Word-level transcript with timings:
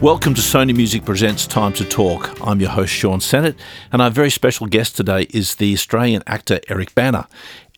Welcome 0.00 0.32
to 0.32 0.40
Sony 0.40 0.74
Music 0.74 1.04
Presents 1.04 1.46
Time 1.46 1.74
to 1.74 1.84
Talk. 1.84 2.34
I'm 2.40 2.58
your 2.58 2.70
host, 2.70 2.90
Sean 2.90 3.20
Sennett, 3.20 3.56
and 3.92 4.00
our 4.00 4.08
very 4.08 4.30
special 4.30 4.66
guest 4.66 4.96
today 4.96 5.26
is 5.28 5.56
the 5.56 5.74
Australian 5.74 6.22
actor 6.26 6.58
Eric 6.70 6.94
Bana. 6.94 7.28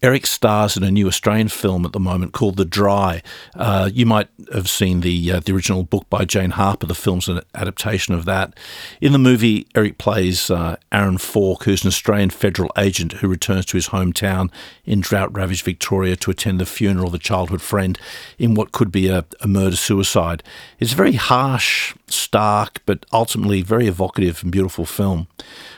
Eric 0.05 0.27
stars 0.27 0.77
in 0.77 0.82
a 0.82 0.91
new 0.91 1.07
Australian 1.07 1.46
film 1.49 1.85
at 1.85 1.93
the 1.93 2.00
moment 2.00 2.32
called 2.32 2.57
The 2.57 2.64
Dry. 2.64 3.23
Uh, 3.55 3.89
you 3.93 4.05
might 4.05 4.29
have 4.53 4.69
seen 4.69 5.00
the 5.00 5.32
uh, 5.32 5.41
the 5.41 5.53
original 5.53 5.85
book 5.85 6.11
by 6.11 6.25
Jane 6.25 6.50
Harper. 6.50 6.87
The 6.87 6.95
film's 6.95 7.29
an 7.29 7.41
adaptation 7.55 8.13
of 8.13 8.25
that. 8.25 8.54
In 9.00 9.13
the 9.13 9.18
movie, 9.18 9.68
Eric 9.77 9.99
plays 9.99 10.50
uh, 10.50 10.75
Aaron 10.91 11.18
Falk, 11.18 11.64
who's 11.64 11.85
an 11.85 11.89
Australian 11.89 12.31
federal 12.31 12.71
agent 12.77 13.14
who 13.14 13.29
returns 13.29 13.64
to 13.67 13.77
his 13.77 13.91
hometown 13.91 14.50
in 14.85 15.00
drought-ravaged 15.00 15.64
Victoria 15.64 16.17
to 16.17 16.32
attend 16.32 16.59
the 16.59 16.67
funeral 16.67 17.07
of 17.07 17.14
a 17.14 17.18
childhood 17.18 17.63
friend 17.63 17.96
in 18.39 18.54
what 18.54 18.73
could 18.73 18.91
be 18.91 19.07
a, 19.07 19.25
a 19.41 19.46
murder-suicide. 19.46 20.43
It's 20.81 20.95
a 20.95 20.96
very 20.96 21.13
harsh, 21.13 21.95
stark, 22.12 22.80
but 22.86 23.04
ultimately 23.12 23.62
very 23.62 23.86
evocative 23.86 24.43
and 24.43 24.52
beautiful 24.52 24.86
film. 24.86 25.26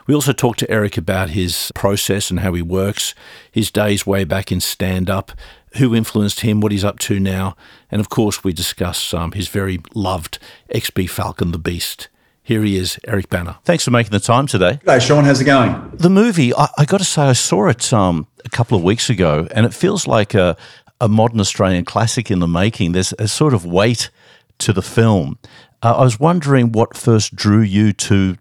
We 0.06 0.14
also 0.14 0.32
talked 0.32 0.58
to 0.60 0.70
Eric 0.70 0.96
about 0.96 1.30
his 1.30 1.72
process 1.74 2.30
and 2.30 2.40
how 2.40 2.52
he 2.54 2.62
works, 2.62 3.14
his 3.50 3.70
days 3.70 4.06
way 4.06 4.24
back 4.24 4.52
in 4.52 4.60
stand 4.60 5.08
up, 5.08 5.32
who 5.76 5.94
influenced 5.94 6.40
him, 6.40 6.60
what 6.60 6.72
he's 6.72 6.84
up 6.84 6.98
to 7.00 7.18
now, 7.18 7.56
and 7.90 8.00
of 8.00 8.08
course, 8.08 8.44
we 8.44 8.52
discuss 8.52 9.14
um, 9.14 9.32
his 9.32 9.48
very 9.48 9.80
loved 9.94 10.38
XB 10.72 11.08
Falcon 11.10 11.52
the 11.52 11.58
Beast. 11.58 12.08
Here 12.42 12.62
he 12.62 12.76
is, 12.76 12.98
Eric 13.08 13.30
Bana. 13.30 13.58
Thanks 13.64 13.84
for 13.84 13.90
making 13.90 14.12
the 14.12 14.20
time 14.20 14.46
today. 14.46 14.78
Hey, 14.84 15.00
Sean. 15.00 15.24
How's 15.24 15.40
it 15.40 15.44
going? 15.44 15.92
The 15.94 16.10
movie, 16.10 16.54
I, 16.54 16.68
I 16.76 16.84
got 16.84 16.98
to 16.98 17.04
say, 17.04 17.22
I 17.22 17.32
saw 17.32 17.68
it 17.68 17.90
um, 17.92 18.26
a 18.44 18.50
couple 18.50 18.76
of 18.76 18.84
weeks 18.84 19.08
ago, 19.08 19.48
and 19.52 19.64
it 19.64 19.72
feels 19.72 20.06
like 20.06 20.34
a, 20.34 20.54
a 21.00 21.08
modern 21.08 21.40
Australian 21.40 21.86
classic 21.86 22.30
in 22.30 22.40
the 22.40 22.46
making. 22.46 22.92
There's 22.92 23.14
a 23.18 23.28
sort 23.28 23.54
of 23.54 23.64
weight 23.64 24.10
to 24.58 24.72
the 24.72 24.82
film. 24.82 25.38
Uh, 25.82 25.94
I 25.96 26.02
was 26.02 26.18
wondering 26.18 26.72
what 26.72 26.96
first 26.96 27.36
drew 27.36 27.60
you 27.60 27.92
to 27.92 28.36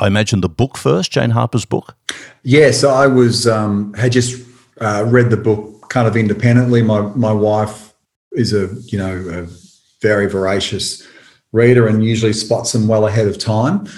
I 0.00 0.06
imagine 0.06 0.40
the 0.40 0.48
book 0.48 0.76
first, 0.78 1.10
Jane 1.10 1.30
Harper's 1.30 1.64
book. 1.64 1.96
Yes, 2.44 2.84
I 2.84 3.06
was 3.06 3.48
um, 3.48 3.92
had 3.94 4.12
just 4.12 4.46
uh, 4.80 5.04
read 5.06 5.30
the 5.30 5.36
book 5.36 5.88
kind 5.88 6.06
of 6.06 6.16
independently. 6.16 6.82
My 6.82 7.00
my 7.00 7.32
wife 7.32 7.92
is 8.32 8.52
a 8.52 8.68
you 8.86 8.98
know 8.98 9.16
a 9.28 9.46
very 10.00 10.28
voracious 10.28 11.06
reader 11.52 11.88
and 11.88 12.04
usually 12.04 12.32
spots 12.32 12.72
them 12.72 12.86
well 12.86 13.06
ahead 13.06 13.26
of 13.26 13.38
time, 13.38 13.88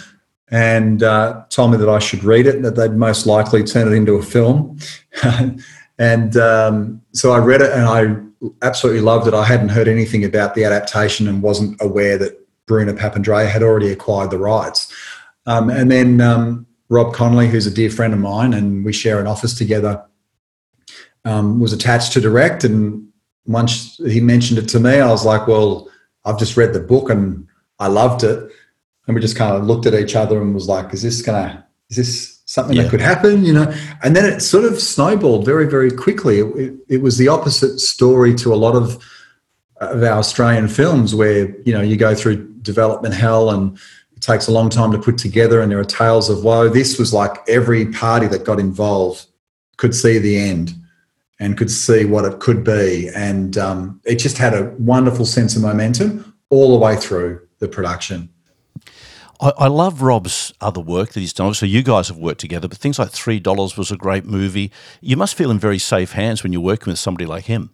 and 0.51 1.03
uh, 1.03 1.45
told 1.51 1.73
me 1.73 1.77
that 1.77 1.89
I 1.89 1.99
should 1.99 2.25
read 2.25 2.47
it. 2.47 2.57
And 2.57 2.65
that 2.65 2.77
they'd 2.77 2.93
most 2.93 3.27
likely 3.27 3.63
turn 3.63 3.87
it 3.87 3.95
into 3.95 4.15
a 4.15 4.23
film, 4.23 4.79
and 6.01 6.35
um, 6.39 7.03
so 7.13 7.33
I 7.33 7.39
read 7.39 7.61
it 7.61 7.73
and 7.73 7.85
I 7.85 8.57
absolutely 8.67 9.03
loved 9.03 9.29
it. 9.29 9.35
I 9.35 9.45
hadn't 9.45 9.69
heard 9.69 9.87
anything 9.87 10.25
about 10.25 10.55
the 10.55 10.65
adaptation 10.65 11.29
and 11.29 11.43
wasn't 11.43 11.79
aware 11.83 12.17
that 12.17 12.39
Bruno 12.65 12.95
Papandrea 12.95 13.47
had 13.47 13.63
already 13.63 13.93
acquired 13.93 14.31
the 14.31 14.39
rights. 14.39 14.91
Um, 15.45 15.69
and 15.69 15.93
then 15.93 16.23
um, 16.23 16.67
Rob 16.89 17.13
Connolly, 17.13 17.49
who's 17.49 17.67
a 17.67 17.71
dear 17.71 17.91
friend 17.91 18.15
of 18.15 18.19
mine, 18.19 18.55
and 18.55 18.83
we 18.83 18.95
share 18.95 19.21
an 19.21 19.27
office 19.27 19.53
together, 19.53 20.03
um, 21.27 21.61
was 21.61 21.75
attached 21.75 22.15
to 22.15 22.21
direct. 22.23 22.65
And 22.65 23.07
once 23.45 23.99
he 23.99 24.21
mentioned 24.21 24.59
it 24.59 24.69
to 24.71 24.81
me, 24.81 25.01
I 25.01 25.11
was 25.11 25.27
like, 25.27 25.47
well, 25.47 25.91
I've 26.25 26.39
just 26.39 26.57
read 26.57 26.73
the 26.73 26.81
book 26.81 27.11
and 27.11 27.47
I 27.79 27.89
loved 27.89 28.25
it. 28.25 28.51
And 29.07 29.15
we 29.15 29.21
just 29.21 29.37
kind 29.37 29.55
of 29.55 29.65
looked 29.65 29.85
at 29.85 29.93
each 29.93 30.17
other 30.17 30.41
and 30.41 30.55
was 30.55 30.67
like, 30.67 30.95
is 30.95 31.03
this 31.03 31.21
going 31.21 31.43
to, 31.47 31.65
is 31.91 31.97
this 31.99 32.40
something 32.51 32.77
yeah. 32.77 32.83
that 32.83 32.91
could 32.91 33.01
happen? 33.01 33.45
You 33.45 33.55
know? 33.55 33.75
And 34.03 34.17
then 34.17 34.25
it 34.25 34.41
sort 34.41 34.65
of 34.65 34.81
snowballed 34.81 35.45
very, 35.45 35.67
very 35.69 35.91
quickly. 35.91 36.41
It, 36.41 36.47
it, 36.57 36.75
it 36.89 37.03
was 37.03 37.17
the 37.17 37.29
opposite 37.29 37.79
story 37.79 38.35
to 38.43 38.53
a 38.53 38.59
lot 38.67 38.75
of, 38.75 39.03
of 39.77 40.03
our 40.03 40.19
Australian 40.19 40.69
films 40.69 41.15
where, 41.15 41.43
you 41.67 41.73
know, 41.73 41.81
you 41.81 41.97
go 41.97 42.15
through 42.15 42.37
development 42.63 43.15
hell 43.15 43.51
and, 43.51 43.79
it 44.21 44.25
takes 44.27 44.49
a 44.49 44.53
long 44.53 44.69
time 44.69 44.93
to 44.93 44.99
put 44.99 45.17
together, 45.17 45.63
and 45.63 45.73
there 45.73 45.79
are 45.79 45.85
tales 45.85 46.29
of 46.29 46.45
woe. 46.45 46.69
This 46.69 46.99
was 46.99 47.15
like 47.15 47.39
every 47.49 47.87
party 47.87 48.27
that 48.27 48.45
got 48.45 48.61
involved 48.61 49.25
could 49.79 49.95
see 49.95 50.19
the 50.19 50.37
end 50.39 50.75
and 51.39 51.57
could 51.57 51.71
see 51.71 52.05
what 52.05 52.27
it 52.27 52.39
could 52.39 52.63
be. 52.63 53.09
And 53.17 53.57
um, 53.57 53.99
it 54.05 54.17
just 54.17 54.37
had 54.37 54.53
a 54.53 54.75
wonderful 54.79 55.25
sense 55.25 55.57
of 55.57 55.63
momentum 55.63 56.37
all 56.51 56.73
the 56.73 56.85
way 56.85 56.97
through 56.97 57.41
the 57.61 57.69
production. 57.69 58.29
I, 59.41 59.53
I 59.59 59.67
love 59.69 60.03
Rob's 60.03 60.53
other 60.61 60.81
work 60.81 61.13
that 61.13 61.21
he's 61.21 61.33
done. 61.33 61.55
So 61.55 61.67
you 61.67 61.83
guys 61.83 62.09
have 62.09 62.17
worked 62.17 62.41
together, 62.41 62.69
but 62.69 62.79
things 62.79 62.99
like 62.99 63.11
Three 63.11 63.41
Dollars 63.41 63.77
was 63.77 63.91
a 63.91 63.97
great 63.97 64.25
movie. 64.25 64.71
You 65.01 65.17
must 65.17 65.35
feel 65.35 65.51
in 65.51 65.59
very 65.59 65.79
safe 65.79 66.13
hands 66.13 66.43
when 66.43 66.53
you're 66.53 66.63
working 66.63 66.91
with 66.91 66.99
somebody 66.99 67.27
like 67.27 67.45
him. 67.45 67.71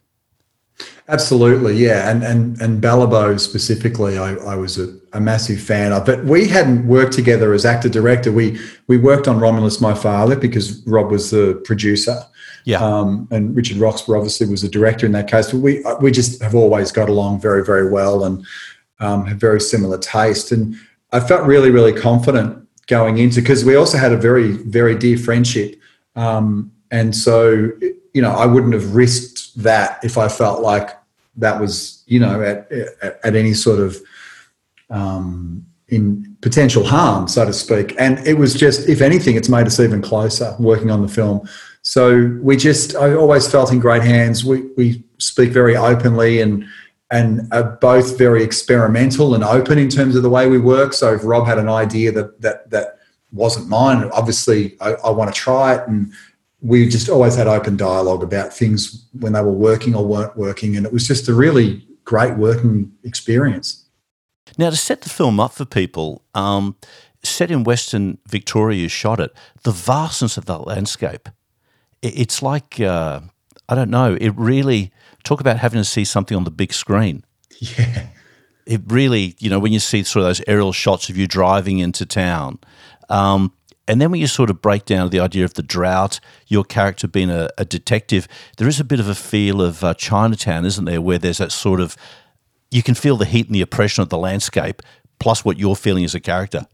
Absolutely, 1.08 1.74
yeah, 1.76 2.10
and 2.10 2.22
and 2.22 2.60
and 2.60 2.82
Balibo 2.82 3.40
specifically, 3.40 4.18
I, 4.18 4.34
I 4.34 4.56
was 4.56 4.78
a, 4.78 4.94
a, 5.14 5.20
massive 5.20 5.58
fan 5.58 5.92
of. 5.92 6.04
But 6.04 6.24
we 6.24 6.48
hadn't 6.48 6.86
worked 6.86 7.14
together 7.14 7.54
as 7.54 7.64
actor 7.64 7.88
director. 7.88 8.30
We 8.30 8.58
we 8.86 8.98
worked 8.98 9.26
on 9.26 9.40
Romulus, 9.40 9.80
my 9.80 9.94
father, 9.94 10.36
because 10.36 10.86
Rob 10.86 11.10
was 11.10 11.30
the 11.30 11.62
producer. 11.64 12.18
Yeah, 12.64 12.84
um, 12.84 13.26
and 13.30 13.56
Richard 13.56 13.78
Roxburgh 13.78 14.16
obviously 14.18 14.48
was 14.48 14.60
the 14.60 14.68
director 14.68 15.06
in 15.06 15.12
that 15.12 15.30
case. 15.30 15.50
But 15.50 15.60
we 15.60 15.82
we 16.02 16.10
just 16.10 16.42
have 16.42 16.54
always 16.54 16.92
got 16.92 17.08
along 17.08 17.40
very 17.40 17.64
very 17.64 17.90
well 17.90 18.24
and 18.24 18.44
um, 19.00 19.24
have 19.26 19.38
very 19.38 19.60
similar 19.60 19.96
taste. 19.96 20.52
And 20.52 20.76
I 21.12 21.20
felt 21.20 21.46
really 21.46 21.70
really 21.70 21.92
confident 21.92 22.66
going 22.86 23.18
into 23.18 23.40
because 23.40 23.64
we 23.64 23.74
also 23.74 23.98
had 23.98 24.12
a 24.12 24.16
very 24.16 24.52
very 24.52 24.96
dear 24.96 25.18
friendship. 25.18 25.80
Um, 26.14 26.72
and 26.90 27.14
so 27.14 27.70
you 28.14 28.22
know 28.22 28.30
I 28.30 28.46
wouldn't 28.46 28.74
have 28.74 28.94
risked 28.94 29.62
that 29.62 30.02
if 30.04 30.18
I 30.18 30.28
felt 30.28 30.62
like 30.62 30.90
that 31.36 31.60
was 31.60 32.02
you 32.06 32.20
know 32.20 32.42
at 32.42 32.70
at, 32.72 33.20
at 33.24 33.36
any 33.36 33.54
sort 33.54 33.80
of 33.80 34.00
um, 34.90 35.66
in 35.88 36.36
potential 36.40 36.84
harm, 36.84 37.28
so 37.28 37.44
to 37.44 37.52
speak. 37.52 37.94
And 37.98 38.18
it 38.26 38.34
was 38.34 38.54
just, 38.54 38.88
if 38.88 39.00
anything, 39.00 39.36
it's 39.36 39.48
made 39.48 39.66
us 39.66 39.78
even 39.78 40.02
closer 40.02 40.54
working 40.58 40.90
on 40.90 41.02
the 41.02 41.08
film. 41.08 41.48
So 41.82 42.36
we 42.42 42.56
just, 42.56 42.96
I 42.96 43.14
always 43.14 43.48
felt 43.48 43.72
in 43.72 43.78
great 43.78 44.02
hands. 44.02 44.44
We 44.44 44.62
we 44.76 45.04
speak 45.18 45.50
very 45.50 45.76
openly 45.76 46.40
and 46.40 46.66
and 47.10 47.48
are 47.52 47.78
both 47.80 48.18
very 48.18 48.42
experimental 48.42 49.34
and 49.34 49.44
open 49.44 49.78
in 49.78 49.88
terms 49.88 50.16
of 50.16 50.22
the 50.22 50.30
way 50.30 50.48
we 50.48 50.58
work. 50.58 50.92
So 50.92 51.14
if 51.14 51.24
Rob 51.24 51.46
had 51.46 51.58
an 51.58 51.68
idea 51.68 52.12
that 52.12 52.40
that 52.40 52.70
that 52.70 52.98
wasn't 53.32 53.68
mine, 53.68 54.10
obviously 54.12 54.76
I, 54.80 54.94
I 54.94 55.10
want 55.10 55.32
to 55.32 55.40
try 55.40 55.74
it 55.74 55.88
and 55.88 56.12
we 56.60 56.88
just 56.88 57.08
always 57.08 57.36
had 57.36 57.46
open 57.46 57.76
dialogue 57.76 58.22
about 58.22 58.52
things 58.52 59.06
when 59.20 59.32
they 59.34 59.42
were 59.42 59.52
working 59.52 59.94
or 59.94 60.04
weren't 60.04 60.36
working. 60.36 60.76
And 60.76 60.86
it 60.86 60.92
was 60.92 61.06
just 61.06 61.28
a 61.28 61.34
really 61.34 61.86
great 62.04 62.36
working 62.36 62.92
experience. 63.04 63.84
Now, 64.58 64.70
to 64.70 64.76
set 64.76 65.02
the 65.02 65.08
film 65.08 65.38
up 65.38 65.52
for 65.52 65.64
people, 65.64 66.22
um, 66.34 66.76
set 67.22 67.50
in 67.50 67.64
Western 67.64 68.18
Victoria, 68.26 68.80
you 68.80 68.88
shot 68.88 69.20
it, 69.20 69.34
the 69.64 69.70
vastness 69.70 70.36
of 70.36 70.46
that 70.46 70.66
landscape, 70.66 71.28
it's 72.02 72.42
like, 72.42 72.80
uh, 72.80 73.20
I 73.68 73.74
don't 73.74 73.90
know, 73.90 74.16
it 74.20 74.30
really, 74.36 74.92
talk 75.26 75.40
about 75.40 75.58
having 75.58 75.80
to 75.80 75.84
see 75.84 76.04
something 76.04 76.36
on 76.36 76.44
the 76.44 76.50
big 76.50 76.72
screen. 76.72 77.24
Yeah. 77.58 78.08
It 78.66 78.82
really, 78.88 79.36
you 79.38 79.48
know, 79.48 79.60
when 79.60 79.72
you 79.72 79.78
see 79.78 80.02
sort 80.02 80.24
of 80.24 80.28
those 80.28 80.42
aerial 80.48 80.72
shots 80.72 81.08
of 81.08 81.16
you 81.16 81.28
driving 81.28 81.78
into 81.78 82.04
town, 82.04 82.58
um, 83.08 83.52
and 83.88 84.00
then 84.00 84.10
when 84.10 84.20
you 84.20 84.26
sort 84.26 84.50
of 84.50 84.60
break 84.60 84.84
down 84.84 85.10
the 85.10 85.20
idea 85.20 85.44
of 85.44 85.54
the 85.54 85.62
drought, 85.62 86.18
your 86.48 86.64
character 86.64 87.06
being 87.06 87.30
a, 87.30 87.48
a 87.56 87.64
detective, 87.64 88.26
there 88.58 88.66
is 88.66 88.80
a 88.80 88.84
bit 88.84 88.98
of 88.98 89.08
a 89.08 89.14
feel 89.14 89.62
of 89.62 89.84
uh, 89.84 89.94
Chinatown, 89.94 90.64
isn't 90.64 90.84
there, 90.84 91.00
where 91.00 91.16
there's 91.16 91.38
that 91.38 91.52
sort 91.52 91.80
of, 91.80 91.96
you 92.70 92.82
can 92.82 92.94
feel 92.94 93.16
the 93.16 93.24
heat 93.24 93.46
and 93.46 93.54
the 93.54 93.60
oppression 93.60 94.02
of 94.02 94.08
the 94.08 94.18
landscape, 94.18 94.82
plus 95.20 95.44
what 95.44 95.58
you're 95.58 95.76
feeling 95.76 96.04
as 96.04 96.14
a 96.14 96.20
character. 96.20 96.66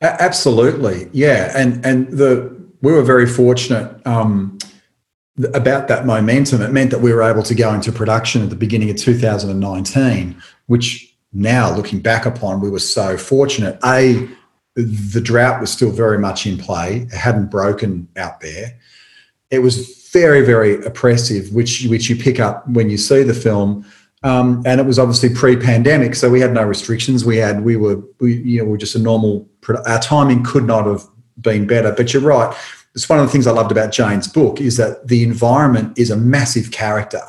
Absolutely, 0.00 1.08
yeah, 1.12 1.52
and 1.54 1.84
and 1.84 2.08
the 2.08 2.56
we 2.80 2.92
were 2.92 3.02
very 3.02 3.26
fortunate 3.26 4.06
um, 4.06 4.58
about 5.54 5.88
that 5.88 6.06
momentum. 6.06 6.62
It 6.62 6.72
meant 6.72 6.90
that 6.90 7.00
we 7.00 7.12
were 7.12 7.22
able 7.22 7.42
to 7.44 7.54
go 7.54 7.72
into 7.72 7.92
production 7.92 8.42
at 8.42 8.50
the 8.50 8.56
beginning 8.56 8.90
of 8.90 8.96
2019, 8.96 10.40
which 10.66 11.14
now 11.32 11.74
looking 11.74 12.00
back 12.00 12.26
upon, 12.26 12.60
we 12.60 12.70
were 12.70 12.78
so 12.78 13.16
fortunate. 13.16 13.78
A 13.84 14.28
the 14.74 15.20
drought 15.20 15.60
was 15.60 15.72
still 15.72 15.90
very 15.90 16.18
much 16.18 16.46
in 16.46 16.56
play. 16.56 17.08
It 17.12 17.16
hadn't 17.16 17.50
broken 17.50 18.06
out 18.16 18.40
there. 18.40 18.78
It 19.50 19.58
was 19.58 20.08
very, 20.12 20.44
very 20.44 20.84
oppressive, 20.84 21.52
which 21.52 21.86
which 21.86 22.08
you 22.08 22.16
pick 22.16 22.38
up 22.40 22.68
when 22.68 22.88
you 22.90 22.96
see 22.96 23.22
the 23.22 23.34
film. 23.34 23.84
Um, 24.24 24.62
and 24.66 24.80
it 24.80 24.86
was 24.86 24.98
obviously 24.98 25.28
pre-pandemic, 25.28 26.16
so 26.16 26.28
we 26.28 26.40
had 26.40 26.52
no 26.52 26.64
restrictions. 26.64 27.24
We 27.24 27.36
had 27.36 27.62
we 27.64 27.76
were 27.76 28.02
we 28.20 28.36
you 28.36 28.58
know 28.58 28.64
we 28.64 28.70
were 28.72 28.78
just 28.78 28.94
a 28.94 28.98
normal. 28.98 29.48
Our 29.86 30.00
timing 30.00 30.44
could 30.44 30.64
not 30.64 30.86
have 30.86 31.04
been 31.40 31.66
better. 31.66 31.92
But 31.92 32.12
you're 32.12 32.22
right. 32.22 32.56
It's 32.98 33.08
one 33.08 33.20
of 33.20 33.26
the 33.26 33.30
things 33.30 33.46
I 33.46 33.52
loved 33.52 33.70
about 33.70 33.92
Jane's 33.92 34.26
book 34.26 34.60
is 34.60 34.76
that 34.76 35.06
the 35.06 35.22
environment 35.22 35.96
is 35.96 36.10
a 36.10 36.16
massive 36.16 36.72
character. 36.72 37.20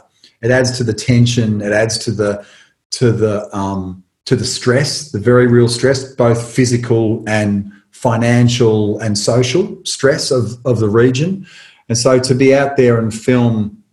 It 0.41 0.49
adds 0.49 0.75
to 0.79 0.83
the 0.83 0.95
tension. 0.95 1.61
It 1.61 1.71
adds 1.71 1.99
to 1.99 2.11
the 2.11 2.43
to 2.91 3.11
the 3.11 3.55
um, 3.55 4.03
to 4.25 4.35
the 4.35 4.45
stress, 4.45 5.11
the 5.11 5.19
very 5.19 5.45
real 5.45 5.67
stress, 5.67 6.03
both 6.15 6.43
physical 6.43 7.23
and 7.27 7.71
financial 7.91 8.97
and 8.97 9.15
social 9.15 9.79
stress 9.85 10.31
of, 10.31 10.57
of 10.65 10.79
the 10.79 10.89
region. 10.89 11.45
And 11.87 11.95
so 11.99 12.17
to 12.17 12.33
be 12.33 12.55
out 12.55 12.75
there 12.75 12.97
and 12.97 13.13
film 13.13 13.83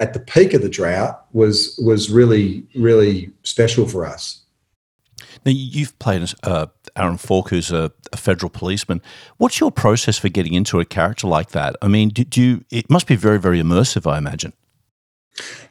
at 0.00 0.14
the 0.14 0.20
peak 0.20 0.54
of 0.54 0.62
the 0.62 0.68
drought 0.68 1.24
was 1.32 1.78
was 1.84 2.10
really, 2.10 2.66
really 2.74 3.30
special 3.44 3.86
for 3.86 4.04
us. 4.04 4.42
Now, 5.44 5.52
you've 5.52 5.96
played 6.00 6.32
uh, 6.42 6.66
Aaron 6.96 7.16
Falk, 7.16 7.50
who's 7.50 7.70
a, 7.70 7.92
a, 8.12 8.16
federal 8.16 8.50
policeman. 8.50 9.00
What's 9.38 9.60
your 9.60 9.70
process 9.70 10.18
for 10.18 10.28
getting 10.28 10.54
into 10.54 10.80
a 10.80 10.84
character 10.84 11.26
like 11.26 11.50
that? 11.50 11.76
I 11.80 11.88
mean, 11.88 12.10
did 12.10 12.36
you? 12.36 12.64
It 12.70 12.90
must 12.90 13.06
be 13.06 13.16
very, 13.16 13.38
very 13.38 13.60
immersive, 13.60 14.10
I 14.10 14.18
imagine. 14.18 14.52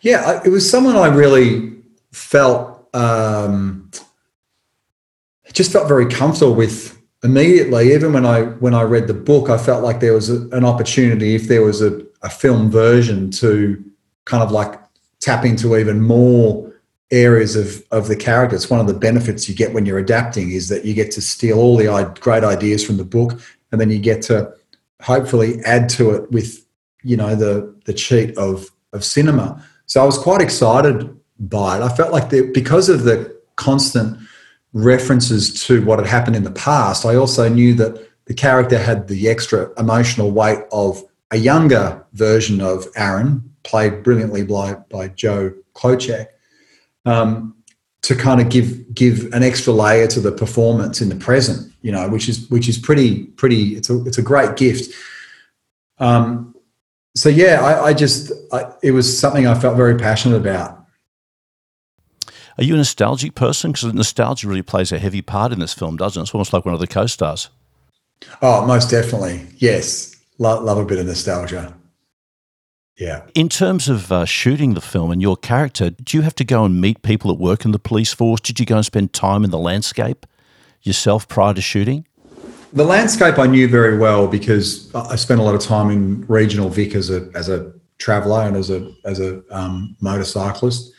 Yeah, 0.02 0.42
it 0.44 0.50
was 0.50 0.68
someone 0.68 0.96
I 0.96 1.08
really 1.08 1.74
felt 2.12 2.90
um, 2.96 3.92
just 5.54 5.72
felt 5.72 5.88
very 5.88 6.08
comfortable 6.08 6.56
with 6.56 7.00
immediately. 7.24 7.94
Even 7.94 8.14
when 8.14 8.26
I 8.26 8.44
when 8.44 8.74
I 8.74 8.82
read 8.84 9.08
the 9.08 9.14
book, 9.14 9.50
I 9.50 9.58
felt 9.58 9.84
like 9.84 10.00
there 10.00 10.14
was 10.14 10.30
a, 10.30 10.48
an 10.50 10.66
opportunity 10.66 11.36
if 11.36 11.48
there 11.48 11.64
was 11.64 11.82
a, 11.82 12.02
a 12.24 12.30
film 12.30 12.72
version 12.72 13.30
to 13.32 13.84
kind 14.26 14.44
of 14.44 14.52
like 14.52 14.80
tap 15.20 15.46
into 15.46 15.78
even 15.78 16.02
more 16.02 16.71
areas 17.12 17.56
of 17.56 17.84
of 17.92 18.08
the 18.08 18.16
character. 18.16 18.56
It's 18.56 18.70
one 18.70 18.80
of 18.80 18.88
the 18.88 18.94
benefits 18.94 19.48
you 19.48 19.56
get 19.56 19.74
when 19.74 19.86
you're 19.86 20.00
adapting 20.00 20.52
is 20.52 20.70
that 20.70 20.86
you 20.86 20.94
get 20.94 21.12
to 21.12 21.22
steal 21.22 21.60
all 21.60 21.78
the 21.78 22.18
great 22.20 22.44
ideas 22.44 22.86
from 22.86 22.98
the 22.98 23.06
book, 23.06 23.40
and 23.72 23.80
then 23.80 23.90
you 23.90 24.00
get 24.00 24.22
to 24.24 24.54
hopefully 25.02 25.60
add 25.66 25.90
to 25.90 26.12
it 26.12 26.32
with 26.32 26.66
you 27.04 27.18
know 27.18 27.36
the 27.36 27.74
the 27.86 27.94
cheat 27.94 28.38
of 28.38 28.70
of 28.94 29.04
cinema. 29.04 29.64
So 29.86 30.02
I 30.02 30.06
was 30.06 30.18
quite 30.18 30.42
excited 30.42 31.18
by 31.40 31.78
it. 31.78 31.82
I 31.82 31.90
felt 31.90 32.14
like 32.14 32.30
the, 32.30 32.50
because 32.54 32.88
of 32.88 33.04
the 33.04 33.36
constant 33.56 34.18
references 34.74 35.66
to 35.66 35.84
what 35.84 36.00
had 36.00 36.08
happened 36.08 36.36
in 36.36 36.44
the 36.44 36.52
past, 36.52 37.06
I 37.06 37.16
also 37.16 37.50
knew 37.50 37.74
that 37.76 38.08
the 38.26 38.34
character 38.34 38.78
had 38.78 39.08
the 39.08 39.28
extra 39.28 39.70
emotional 39.78 40.32
weight 40.32 40.60
of 40.72 41.04
a 41.32 41.38
younger 41.38 42.06
version 42.14 42.62
of 42.62 42.88
Aaron, 42.96 43.54
played 43.64 44.04
brilliantly 44.04 44.44
by, 44.44 44.76
by 44.90 45.10
Joe 45.10 45.54
Klocek, 45.76 46.28
um, 47.06 47.56
to 48.04 48.16
kind 48.16 48.42
of 48.42 48.50
give 48.50 48.94
give 48.94 49.32
an 49.34 49.44
extra 49.44 49.74
layer 49.74 50.08
to 50.08 50.20
the 50.20 50.32
performance 50.32 51.02
in 51.02 51.10
the 51.10 51.16
present, 51.16 51.72
you 51.82 51.92
know, 51.92 52.08
which 52.10 52.28
is 52.28 52.50
which 52.50 52.68
is 52.68 52.78
pretty 52.78 53.26
pretty. 53.26 53.76
It's 53.76 53.90
a 53.90 54.04
it's 54.06 54.18
a 54.18 54.24
great 54.24 54.56
gift. 54.58 54.94
Um, 56.00 56.56
so 57.16 57.30
yeah, 57.30 57.62
I, 57.62 57.88
I 57.88 57.94
just 57.94 58.32
I, 58.52 58.72
it 58.82 58.92
was 58.92 59.20
something 59.20 59.48
I 59.48 59.60
felt 59.60 59.78
very 59.78 59.98
passionate 59.98 60.38
about. 60.38 60.78
Are 62.58 62.64
you 62.64 62.74
a 62.74 62.78
nostalgic 62.78 63.36
person? 63.36 63.72
Because 63.72 63.94
nostalgia 63.94 64.48
really 64.48 64.62
plays 64.62 64.92
a 64.92 65.00
heavy 65.00 65.22
part 65.22 65.52
in 65.52 65.60
this 65.60 65.74
film, 65.74 65.98
doesn't 65.98 66.20
it? 66.20 66.24
It's 66.24 66.34
almost 66.34 66.54
like 66.54 66.66
one 66.66 66.74
of 66.74 66.80
the 66.80 66.88
co-stars. 66.88 67.50
Oh, 68.42 68.66
most 68.66 68.90
definitely. 68.90 69.48
Yes, 69.58 70.16
love, 70.38 70.64
love 70.64 70.78
a 70.78 70.86
bit 70.86 71.00
of 71.00 71.06
nostalgia. 71.06 71.74
Yeah. 73.02 73.24
In 73.34 73.50
terms 73.50 73.90
of 73.90 74.12
uh, 74.12 74.26
shooting 74.26 74.76
the 74.76 74.82
film 74.82 75.10
and 75.10 75.24
your 75.24 75.36
character, 75.36 75.90
do 75.90 76.16
you 76.16 76.22
have 76.22 76.36
to 76.36 76.44
go 76.44 76.66
and 76.66 76.80
meet 76.80 77.02
people 77.02 77.34
that 77.34 77.42
work 77.42 77.66
in 77.66 77.72
the 77.72 77.80
police 77.80 78.14
force? 78.14 78.40
Did 78.40 78.60
you 78.60 78.66
go 78.68 78.76
and 78.76 78.86
spend 78.86 79.12
time 79.12 79.44
in 79.44 79.50
the 79.50 79.58
landscape 79.58 80.28
yourself 80.84 81.28
prior 81.28 81.56
to 81.56 81.62
shooting? 81.62 82.06
The 82.74 82.84
landscape 82.84 83.40
I 83.40 83.48
knew 83.48 83.68
very 83.68 83.98
well 83.98 84.28
because 84.28 84.94
I 84.94 85.16
spent 85.16 85.40
a 85.40 85.44
lot 85.44 85.56
of 85.56 85.62
time 85.62 85.90
in 85.90 86.28
regional 86.28 86.70
Vic 86.70 86.94
as 86.94 87.10
a 87.10 87.28
as 87.34 87.50
a 87.50 87.74
traveller 87.98 88.44
and 88.44 88.56
as 88.56 88.70
a 88.70 88.94
as 89.04 89.20
a 89.20 89.42
um, 89.50 89.96
motorcyclist. 90.00 90.94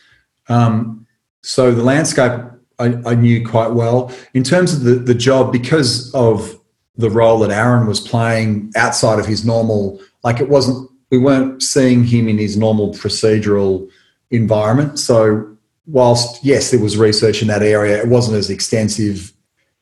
Um, 0.49 1.07
so 1.41 1.71
the 1.71 1.83
landscape 1.83 2.33
I, 2.79 2.97
I, 3.05 3.15
knew 3.15 3.47
quite 3.47 3.71
well. 3.71 4.11
In 4.33 4.43
terms 4.43 4.73
of 4.73 4.81
the 4.81 4.95
the 4.95 5.15
job, 5.15 5.53
because 5.53 6.13
of 6.13 6.59
the 6.97 7.09
role 7.09 7.39
that 7.39 7.49
Aaron 7.49 7.87
was 7.87 8.01
playing 8.01 8.73
outside 8.75 9.19
of 9.19 9.25
his 9.25 9.45
normal, 9.45 10.01
like 10.23 10.41
it 10.41 10.49
wasn't 10.49 10.89
we 11.13 11.19
weren't 11.19 11.61
seeing 11.61 12.03
him 12.03 12.27
in 12.27 12.39
his 12.39 12.57
normal 12.57 12.91
procedural 12.91 13.87
environment. 14.31 14.97
So, 14.97 15.55
whilst 15.85 16.43
yes, 16.43 16.71
there 16.71 16.79
was 16.79 16.97
research 16.97 17.43
in 17.43 17.49
that 17.49 17.61
area, 17.61 18.01
it 18.01 18.07
wasn't 18.07 18.35
as 18.35 18.49
extensive 18.49 19.31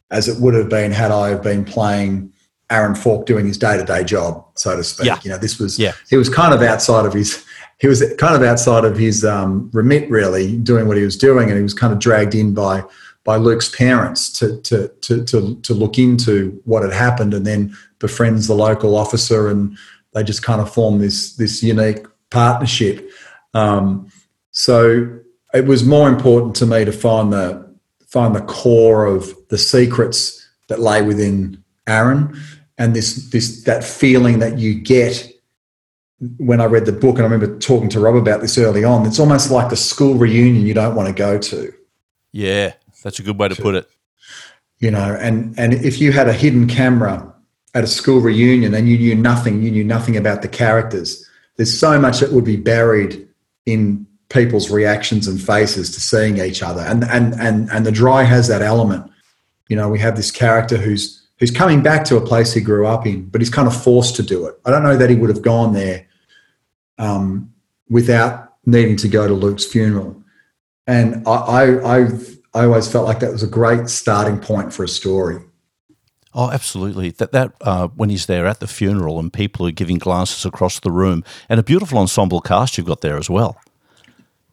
as 0.10 0.28
it 0.28 0.42
would 0.42 0.54
have 0.56 0.68
been 0.68 0.92
had 0.92 1.10
I 1.10 1.36
been 1.36 1.64
playing 1.64 2.34
Aaron 2.70 2.96
Falk 2.96 3.26
doing 3.26 3.48
his 3.48 3.58
day 3.58 3.78
to 3.78 3.86
day 3.86 4.04
job, 4.04 4.46
so 4.56 4.76
to 4.76 4.84
speak. 4.84 5.06
Yeah. 5.06 5.20
You 5.24 5.30
know, 5.30 5.38
this 5.38 5.58
was 5.58 5.80
yeah. 5.80 5.94
he 6.10 6.18
was 6.18 6.28
kind 6.28 6.54
of 6.54 6.62
outside 6.62 7.06
of 7.06 7.14
his 7.14 7.46
he 7.80 7.88
was 7.88 8.04
kind 8.18 8.36
of 8.36 8.44
outside 8.44 8.84
of 8.84 8.98
his 8.98 9.24
um, 9.24 9.70
remit, 9.72 10.10
really, 10.10 10.58
doing 10.58 10.86
what 10.86 10.98
he 10.98 11.04
was 11.04 11.16
doing, 11.16 11.48
and 11.48 11.56
he 11.56 11.64
was 11.64 11.74
kind 11.74 11.94
of 11.94 12.00
dragged 12.00 12.36
in 12.36 12.54
by 12.54 12.84
by 13.24 13.38
Luke's 13.38 13.74
parents 13.74 14.30
to 14.34 14.60
to 14.64 14.90
to 15.00 15.24
to, 15.24 15.56
to 15.62 15.74
look 15.74 15.98
into 15.98 16.62
what 16.66 16.84
had 16.84 16.92
happened, 16.92 17.34
and 17.34 17.48
then 17.48 17.74
befriends 18.00 18.48
the 18.48 18.54
local 18.54 18.98
officer 18.98 19.48
and 19.48 19.78
they 20.14 20.24
just 20.24 20.44
kind 20.44 20.62
of 20.62 20.74
form 20.74 21.00
this 21.00 21.36
this 21.36 21.64
unique 21.64 22.06
partnership. 22.30 23.10
Um, 23.54 24.12
so 24.52 25.20
it 25.54 25.66
was 25.66 25.84
more 25.84 26.10
important 26.10 26.56
to 26.58 26.66
me 26.66 26.86
to 26.86 26.92
find 26.92 27.32
the 27.32 27.70
find 28.08 28.36
the 28.36 28.42
core 28.42 29.06
of 29.06 29.34
the 29.50 29.58
secrets 29.58 30.46
that 30.68 30.80
lay 30.80 31.02
within 31.02 31.64
Aaron 31.88 32.38
and 32.78 32.96
this 32.96 33.30
this 33.30 33.64
that 33.64 33.84
feeling 33.84 34.40
that 34.40 34.58
you 34.58 34.74
get 34.74 35.32
when 36.38 36.62
I 36.62 36.66
read 36.66 36.86
the 36.86 36.92
book 36.92 37.18
and 37.18 37.22
I 37.22 37.30
remember 37.30 37.58
talking 37.60 37.90
to 37.90 38.00
Rob 38.00 38.16
about 38.16 38.42
this 38.42 38.58
early 38.58 38.84
on. 38.84 39.06
It's 39.08 39.20
almost 39.20 39.50
like 39.50 39.70
the 39.70 39.76
school 39.76 40.16
reunion 40.16 40.66
you 40.66 40.74
don't 40.74 40.96
want 40.96 41.08
to 41.08 41.14
go 41.14 41.38
to. 41.38 41.74
Yeah, 42.32 42.74
that's 43.04 43.20
a 43.20 43.24
good 43.24 43.40
way 43.40 43.50
to 43.50 43.56
put 43.56 43.76
it. 43.76 43.90
You 44.80 44.92
know, 44.92 45.16
and 45.20 45.58
and 45.60 45.74
if 45.74 46.02
you 46.02 46.12
had 46.12 46.28
a 46.28 46.34
hidden 46.34 46.68
camera 46.68 47.34
at 47.74 47.84
a 47.84 47.88
school 47.88 48.20
reunion 48.20 48.74
and 48.74 48.90
you 48.90 48.98
knew 48.98 49.16
nothing, 49.16 49.62
you 49.62 49.72
knew 49.72 49.84
nothing 49.84 50.18
about 50.18 50.42
the 50.42 50.48
characters. 50.48 51.26
There's 51.56 51.78
so 51.78 52.00
much 52.00 52.20
that 52.20 52.32
would 52.32 52.46
be 52.46 52.58
buried 52.58 53.28
in 53.66 54.06
people's 54.30 54.70
reactions 54.70 55.28
and 55.28 55.42
faces 55.42 55.92
to 55.92 56.00
seeing 56.00 56.38
each 56.38 56.64
other. 56.64 56.82
And 56.82 57.04
and 57.04 57.34
and 57.36 57.70
and 57.72 57.86
the 57.86 57.92
dry 57.92 58.24
has 58.24 58.48
that 58.48 58.62
element. 58.62 59.10
You 59.68 59.76
know, 59.76 59.90
we 59.90 60.00
have 60.00 60.16
this 60.16 60.32
character 60.32 60.78
who's 60.78 61.22
who's 61.40 61.52
coming 61.52 61.82
back 61.82 62.04
to 62.06 62.18
a 62.18 62.22
place 62.22 62.54
he 62.54 62.62
grew 62.62 62.86
up 62.86 63.06
in, 63.06 63.28
but 63.30 63.42
he's 63.42 63.50
kind 63.50 63.68
of 63.68 63.84
forced 63.84 64.16
to 64.18 64.24
do 64.24 64.46
it. 64.46 64.60
I 64.66 64.72
don't 64.72 64.84
know 64.84 64.98
that 64.98 65.10
he 65.10 65.16
would 65.16 65.30
have 65.30 65.42
gone 65.42 65.74
there 65.74 66.08
um, 66.98 67.52
without 67.90 68.54
needing 68.66 68.96
to 68.98 69.08
go 69.08 69.28
to 69.28 69.34
Luke's 69.34 69.66
funeral. 69.66 70.22
And 70.86 71.28
I, 71.28 71.32
I, 71.32 71.98
I've, 71.98 72.38
I 72.54 72.66
always 72.66 72.92
felt 72.92 73.08
like 73.08 73.22
that 73.22 73.32
was 73.32 73.42
a 73.42 73.48
great 73.48 73.90
starting 73.90 74.40
point 74.40 74.72
for 74.72 74.84
a 74.84 74.88
story. 74.88 75.42
Oh, 76.34 76.50
absolutely. 76.50 77.12
That 77.12 77.32
that 77.34 77.54
uh, 77.62 77.88
when 77.90 78.10
he's 78.10 78.26
there 78.26 78.46
at 78.46 78.60
the 78.60 78.68
funeral 78.68 79.20
and 79.20 79.32
people 79.32 79.68
are 79.68 79.72
giving 79.72 79.98
glances 79.98 80.46
across 80.46 80.80
the 80.80 80.92
room, 80.92 81.24
and 81.50 81.60
a 81.60 81.64
beautiful 81.64 81.98
ensemble 81.98 82.40
cast 82.40 82.78
you've 82.78 82.88
got 82.88 83.02
there 83.02 83.18
as 83.18 83.30
well. 83.30 83.60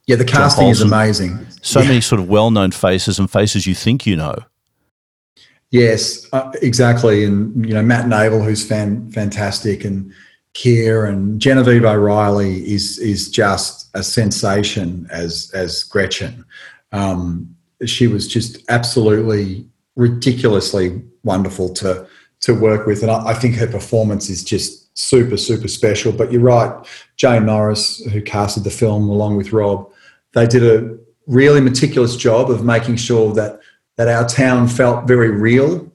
Yeah, 0.06 0.16
the 0.16 0.24
casting 0.24 0.68
is 0.68 0.80
amazing. 0.80 1.46
So 1.60 1.80
yeah. 1.80 1.88
many 1.88 2.00
sort 2.00 2.20
of 2.20 2.28
well-known 2.28 2.70
faces 2.70 3.18
and 3.18 3.30
faces 3.30 3.66
you 3.66 3.74
think 3.74 4.06
you 4.06 4.16
know. 4.16 4.36
Yes, 5.70 6.26
uh, 6.32 6.50
exactly. 6.62 7.24
And 7.24 7.64
you 7.64 7.74
know 7.74 7.82
Matt 7.82 8.06
Nable, 8.06 8.42
who's 8.42 8.66
fan, 8.66 9.10
fantastic, 9.10 9.84
and 9.84 10.12
Keir 10.54 11.04
and 11.04 11.40
Genevieve 11.40 11.84
O'Reilly 11.84 12.68
is 12.68 12.98
is 12.98 13.30
just 13.30 13.90
a 13.94 14.02
sensation 14.02 15.06
as 15.10 15.52
as 15.54 15.84
Gretchen. 15.84 16.44
Um, 16.92 17.54
she 17.84 18.06
was 18.06 18.26
just 18.26 18.64
absolutely 18.68 19.68
ridiculously 19.98 21.02
wonderful 21.24 21.68
to 21.74 22.06
to 22.40 22.54
work 22.54 22.86
with, 22.86 23.02
and 23.02 23.10
I, 23.10 23.30
I, 23.30 23.34
think 23.34 23.56
her 23.56 23.66
performance 23.66 24.30
is 24.30 24.44
just 24.44 24.96
super 24.96 25.36
super 25.36 25.68
special. 25.68 26.12
But 26.12 26.32
you're 26.32 26.40
right, 26.40 26.72
Jane 27.16 27.44
Norris, 27.44 28.00
who 28.12 28.22
casted 28.22 28.64
the 28.64 28.70
film 28.70 29.08
along 29.08 29.36
with 29.36 29.52
Rob, 29.52 29.90
they 30.32 30.46
did 30.46 30.64
a 30.64 30.96
really 31.26 31.60
meticulous 31.60 32.16
job 32.16 32.48
of 32.48 32.64
making 32.64 32.96
sure 32.96 33.34
that 33.34 33.60
that 33.96 34.08
our 34.08 34.26
town 34.26 34.68
felt 34.68 35.08
very 35.08 35.30
real 35.30 35.90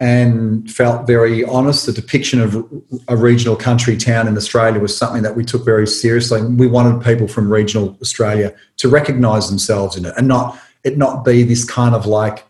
and 0.00 0.70
felt 0.70 1.06
very 1.06 1.44
honest. 1.44 1.86
The 1.86 1.92
depiction 1.92 2.40
of 2.42 2.66
a 3.08 3.16
regional 3.16 3.56
country 3.56 3.96
town 3.96 4.28
in 4.28 4.36
Australia 4.36 4.80
was 4.80 4.94
something 4.94 5.22
that 5.22 5.34
we 5.34 5.44
took 5.46 5.64
very 5.64 5.86
seriously. 5.86 6.42
We 6.42 6.66
wanted 6.66 7.02
people 7.02 7.26
from 7.26 7.50
regional 7.50 7.96
Australia 8.02 8.54
to 8.76 8.88
recognise 8.90 9.48
themselves 9.48 9.96
in 9.96 10.04
it 10.04 10.12
and 10.18 10.28
not 10.28 10.60
it 10.82 10.98
not 10.98 11.24
be 11.24 11.42
this 11.42 11.64
kind 11.64 11.94
of 11.94 12.04
like 12.04 12.44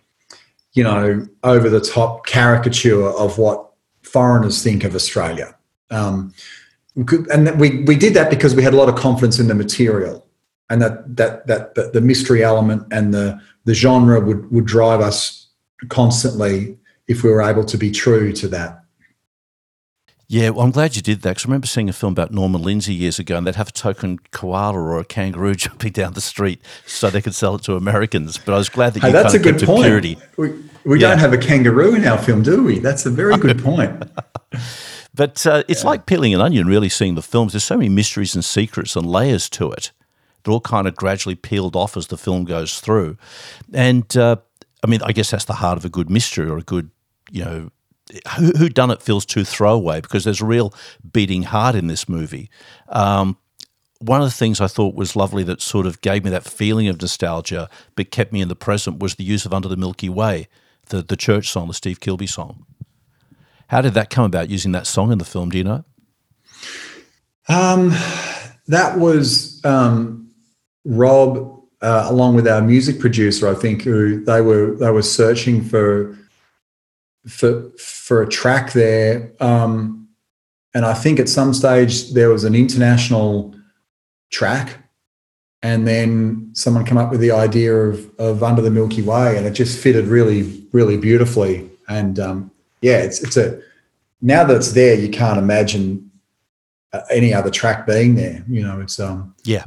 you 0.75 0.83
know, 0.83 1.27
over 1.43 1.71
the 1.71 1.81
top 1.81 2.27
caricature 2.27 3.07
of 3.09 3.39
what 3.39 3.71
foreigners 4.03 4.63
think 4.63 4.85
of 4.85 4.95
Australia. 4.95 5.57
Um, 5.91 6.35
and 6.97 7.59
we, 7.59 7.83
we 7.85 7.97
did 7.97 8.15
that 8.15 8.31
because 8.31 8.55
we 8.55 8.63
had 8.63 8.75
a 8.75 8.77
lot 8.77 8.89
of 8.89 8.97
confidence 8.97 9.39
in 9.39 9.49
the 9.49 9.55
material 9.55 10.27
and 10.71 10.81
that, 10.83 11.17
that, 11.17 11.47
that, 11.47 11.75
that 11.75 11.93
the 11.93 12.01
mystery 12.01 12.43
element 12.43 12.87
and 12.93 13.13
the, 13.13 13.41
the 13.65 13.75
genre 13.75 14.21
would, 14.21 14.51
would 14.51 14.67
drive 14.67 15.01
us 15.01 15.49
constantly 15.89 16.79
if 17.09 17.23
we 17.23 17.31
were 17.31 17.43
able 17.43 17.65
to 17.65 17.77
be 17.77 17.91
true 17.91 18.33
to 18.33 18.49
that. 18.49 18.84
Yeah, 20.35 20.51
well, 20.51 20.67
I'm 20.67 20.73
glad 20.73 20.97
you 20.97 21.03
did 21.03 21.23
that 21.23 21.31
because 21.31 21.45
I 21.45 21.47
remember 21.47 21.69
seeing 21.69 21.89
a 21.89 21.93
film 21.93 22.13
about 22.13 22.33
Norman 22.33 22.61
Lindsay 22.61 22.93
years 22.93 23.21
ago, 23.21 23.37
and 23.37 23.47
they'd 23.47 23.55
have 23.55 23.69
a 23.69 23.73
token 23.73 24.19
koala 24.33 24.77
or 24.77 24.99
a 24.99 25.05
kangaroo 25.05 25.55
jumping 25.55 25.93
down 25.93 26.15
the 26.15 26.21
street 26.21 26.61
so 26.87 27.09
they 27.09 27.23
could 27.23 27.37
sell 27.37 27.55
it 27.55 27.63
to 27.63 27.77
Americans. 27.77 28.37
But 28.37 28.55
I 28.55 28.59
was 28.59 28.69
glad 28.69 28.95
that 28.95 29.03
hey, 29.03 29.11
you 29.11 29.13
that's 29.13 29.33
kind 29.33 29.47
a 29.47 29.53
good 29.53 29.65
point. 29.65 29.85
purity. 29.85 30.19
We, 30.37 30.51
we 30.85 31.01
yeah. 31.01 31.11
don't 31.11 31.19
have 31.19 31.33
a 31.33 31.39
kangaroo 31.39 31.95
in 31.95 32.05
our 32.05 32.19
film, 32.19 32.43
do 32.43 32.65
we? 32.65 32.81
That's 32.81 33.07
a 33.07 33.11
very 33.11 33.37
good 33.37 33.63
point. 33.63 34.11
but 35.15 35.47
uh, 35.47 35.63
it's 35.69 35.85
yeah. 35.85 35.91
like 35.91 36.07
peeling 36.07 36.35
an 36.35 36.41
onion, 36.41 36.67
really 36.67 36.89
seeing 36.89 37.15
the 37.15 37.23
films. 37.23 37.53
There's 37.53 37.63
so 37.63 37.77
many 37.77 37.89
mysteries 37.89 38.35
and 38.35 38.45
secrets 38.45 38.97
and 38.97 39.07
layers 39.07 39.49
to 39.51 39.71
it. 39.71 39.93
They're 40.43 40.53
all 40.53 40.61
kind 40.61 40.89
of 40.89 40.97
gradually 40.97 41.37
peeled 41.37 41.77
off 41.77 41.97
as 41.97 42.09
the 42.09 42.19
film 42.19 42.45
goes 42.45 42.81
through. 42.81 43.19
And 43.73 44.17
uh, 44.17 44.39
I 44.83 44.89
mean, 44.89 45.01
I 45.05 45.13
guess 45.13 45.31
that's 45.31 45.45
the 45.45 45.55
heart 45.55 45.79
of 45.79 45.85
a 45.85 45.89
good 45.89 46.11
mystery 46.11 46.49
or 46.51 46.59
a 46.59 46.63
good, 46.63 46.91
you 47.31 47.45
know, 47.45 47.71
who, 48.37 48.69
done 48.69 48.91
it 48.91 49.03
feels 49.03 49.25
too 49.25 49.45
throwaway 49.45 50.01
because 50.01 50.25
there's 50.25 50.41
a 50.41 50.47
real 50.47 50.75
beating 51.13 51.45
heart 51.45 51.75
in 51.75 51.87
this 51.87 52.09
movie. 52.09 52.51
Um, 52.89 53.39
one 53.99 54.21
of 54.21 54.27
the 54.27 54.35
things 54.35 54.61
I 54.61 54.67
thought 54.67 54.95
was 54.95 55.17
lovely 55.17 55.43
that 55.45 55.63
sort 55.63 55.87
of 55.87 56.01
gave 56.01 56.25
me 56.25 56.31
that 56.31 56.45
feeling 56.45 56.89
of 56.89 57.01
nostalgia 57.01 57.71
but 57.97 58.11
kept 58.11 58.33
me 58.33 58.41
in 58.41 58.49
the 58.49 58.57
present 58.57 59.03
was 59.03 59.15
the 59.15 59.25
use 59.25 59.47
of 59.47 59.55
Under 59.55 59.69
the 59.69 59.77
Milky 59.77 60.09
Way, 60.09 60.49
the, 60.89 61.03
the 61.03 61.17
church 61.17 61.49
song, 61.49 61.69
the 61.69 61.75
Steve 61.75 62.01
Kilbey 62.01 62.29
song. 62.29 62.67
How 63.69 63.81
did 63.81 63.95
that 63.95 64.11
come 64.11 64.27
about 64.27 64.51
using 64.51 64.73
that 64.73 64.87
song 64.87 65.11
in 65.11 65.19
the 65.19 65.25
film? 65.25 65.51
Do 65.51 65.59
you 65.59 65.65
know? 65.65 65.85
Um, 67.49 67.91
that 68.69 68.99
was 68.99 69.65
um, 69.65 70.31
Rob, 70.85 71.63
uh, 71.81 72.07
along 72.09 72.37
with 72.37 72.47
our 72.47 72.61
music 72.61 73.01
producer, 73.01 73.49
I 73.49 73.55
think, 73.55 73.83
who 73.83 74.25
they 74.25 74.41
were 74.41 74.75
they 74.77 74.91
were 74.91 75.03
searching 75.03 75.63
for 75.63 76.17
for 77.27 77.71
for 77.79 78.23
a 78.23 78.29
track 78.29 78.73
there, 78.73 79.33
um, 79.41 80.09
and 80.75 80.85
I 80.85 80.95
think 80.95 81.19
at 81.21 81.29
some 81.29 81.55
stage 81.55 82.13
there 82.13 82.31
was 82.31 82.45
an 82.45 82.55
international 82.55 83.55
track, 84.31 84.79
and 85.63 85.87
then 85.87 86.51
someone 86.53 86.85
came 86.85 86.99
up 86.99 87.11
with 87.11 87.21
the 87.21 87.33
idea 87.33 87.75
of 87.75 88.11
of 88.19 88.43
Under 88.43 88.63
the 88.63 88.71
Milky 88.71 89.03
Way, 89.03 89.37
and 89.37 89.47
it 89.47 89.53
just 89.53 89.79
fitted 89.79 90.07
really 90.07 90.67
really 90.73 90.97
beautifully. 90.97 91.71
And 91.89 92.19
um, 92.19 92.51
yeah, 92.81 92.99
it's 92.99 93.23
it's 93.23 93.37
a 93.37 93.61
now 94.21 94.43
that 94.45 94.57
it's 94.57 94.73
there, 94.73 94.95
you 94.95 95.11
can't 95.11 95.39
imagine 95.39 96.11
uh, 96.93 97.03
any 97.11 97.35
other 97.35 97.51
track 97.51 97.87
being 97.87 98.15
there. 98.15 98.45
You 98.49 98.63
know, 98.63 98.81
it's 98.81 98.99
um 98.99 99.35
yeah. 99.45 99.65